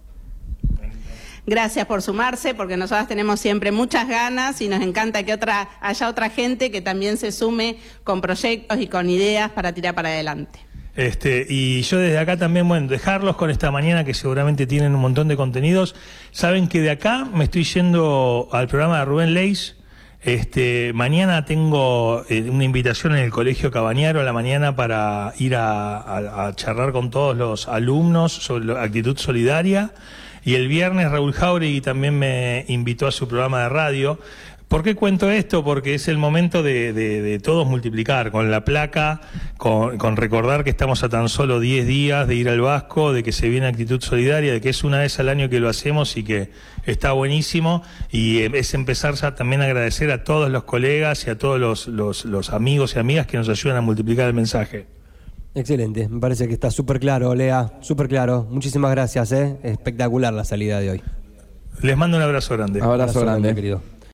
Gracias 1.47 1.85
por 1.87 2.01
sumarse, 2.03 2.53
porque 2.53 2.77
nosotras 2.77 3.07
tenemos 3.07 3.39
siempre 3.39 3.71
muchas 3.71 4.07
ganas 4.07 4.61
y 4.61 4.67
nos 4.67 4.81
encanta 4.81 5.23
que 5.23 5.33
otra, 5.33 5.69
haya 5.81 6.07
otra 6.07 6.29
gente 6.29 6.69
que 6.71 6.81
también 6.81 7.17
se 7.17 7.31
sume 7.31 7.77
con 8.03 8.21
proyectos 8.21 8.79
y 8.79 8.87
con 8.87 9.09
ideas 9.09 9.49
para 9.51 9.73
tirar 9.73 9.95
para 9.95 10.09
adelante. 10.09 10.59
Este, 10.95 11.45
y 11.49 11.81
yo 11.83 11.97
desde 11.97 12.19
acá 12.19 12.37
también, 12.37 12.67
bueno, 12.67 12.87
dejarlos 12.87 13.37
con 13.37 13.49
esta 13.49 13.71
mañana 13.71 14.03
que 14.03 14.13
seguramente 14.13 14.67
tienen 14.67 14.93
un 14.93 15.01
montón 15.01 15.27
de 15.29 15.37
contenidos. 15.37 15.95
Saben 16.31 16.67
que 16.67 16.81
de 16.81 16.91
acá 16.91 17.25
me 17.33 17.45
estoy 17.45 17.63
yendo 17.63 18.47
al 18.51 18.67
programa 18.67 18.99
de 18.99 19.05
Rubén 19.05 19.33
Leis. 19.33 19.77
Este, 20.23 20.91
mañana 20.93 21.45
tengo 21.45 22.23
eh, 22.29 22.47
una 22.51 22.63
invitación 22.65 23.13
en 23.13 23.23
el 23.23 23.31
Colegio 23.31 23.71
Cabañaro 23.71 24.19
a 24.19 24.23
la 24.23 24.33
mañana 24.33 24.75
para 24.75 25.33
ir 25.39 25.55
a, 25.55 25.97
a- 25.97 26.47
a 26.47 26.55
charlar 26.55 26.91
con 26.91 27.09
todos 27.09 27.35
los 27.35 27.67
alumnos 27.67 28.31
sobre 28.33 28.65
la 28.65 28.83
actitud 28.83 29.17
solidaria. 29.17 29.91
Y 30.43 30.55
el 30.55 30.67
viernes 30.67 31.11
Raúl 31.11 31.33
Jauregui 31.33 31.81
también 31.81 32.17
me 32.17 32.65
invitó 32.67 33.07
a 33.07 33.11
su 33.11 33.27
programa 33.27 33.63
de 33.63 33.69
radio. 33.69 34.19
¿Por 34.71 34.83
qué 34.83 34.95
cuento 34.95 35.29
esto? 35.29 35.65
Porque 35.65 35.95
es 35.95 36.07
el 36.07 36.17
momento 36.17 36.63
de, 36.63 37.41
todos 37.43 37.67
multiplicar 37.67 38.31
con 38.31 38.49
la 38.49 38.63
placa, 38.63 39.19
con, 39.57 40.15
recordar 40.15 40.63
que 40.63 40.69
estamos 40.69 41.03
a 41.03 41.09
tan 41.09 41.27
solo 41.27 41.59
10 41.59 41.85
días 41.85 42.25
de 42.25 42.35
ir 42.35 42.47
al 42.47 42.61
Vasco, 42.61 43.11
de 43.11 43.21
que 43.21 43.33
se 43.33 43.49
viene 43.49 43.67
actitud 43.67 43.99
solidaria, 44.01 44.53
de 44.53 44.61
que 44.61 44.69
es 44.69 44.85
una 44.85 44.99
vez 44.99 45.19
al 45.19 45.27
año 45.27 45.49
que 45.49 45.59
lo 45.59 45.67
hacemos 45.67 46.15
y 46.15 46.23
que 46.23 46.51
está 46.85 47.11
buenísimo. 47.11 47.83
Y 48.11 48.39
eh, 48.43 48.51
es 48.53 48.73
empezar 48.73 49.15
ya 49.15 49.35
también 49.35 49.61
a 49.61 49.65
agradecer 49.65 50.09
a 50.09 50.23
todos 50.23 50.49
los 50.49 50.63
colegas 50.63 51.27
y 51.27 51.31
a 51.31 51.37
todos 51.37 51.87
los 51.87 52.49
amigos 52.51 52.95
y 52.95 52.99
amigas 52.99 53.27
que 53.27 53.35
nos 53.35 53.49
ayudan 53.49 53.75
a 53.75 53.81
multiplicar 53.81 54.27
el 54.27 54.33
mensaje. 54.33 55.00
Excelente, 55.53 56.07
me 56.07 56.19
parece 56.19 56.47
que 56.47 56.53
está 56.53 56.71
súper 56.71 56.99
claro, 56.99 57.35
Lea, 57.35 57.73
súper 57.81 58.07
claro. 58.07 58.47
Muchísimas 58.49 58.91
gracias, 58.91 59.31
¿eh? 59.33 59.57
espectacular 59.63 60.33
la 60.33 60.45
salida 60.45 60.79
de 60.79 60.91
hoy. 60.91 61.03
Les 61.81 61.97
mando 61.97 62.17
un 62.17 62.23
abrazo 62.23 62.55
grande. 62.55 62.81
Abrazo 62.81 63.21
grande. 63.21 63.53
querido. 63.53 63.81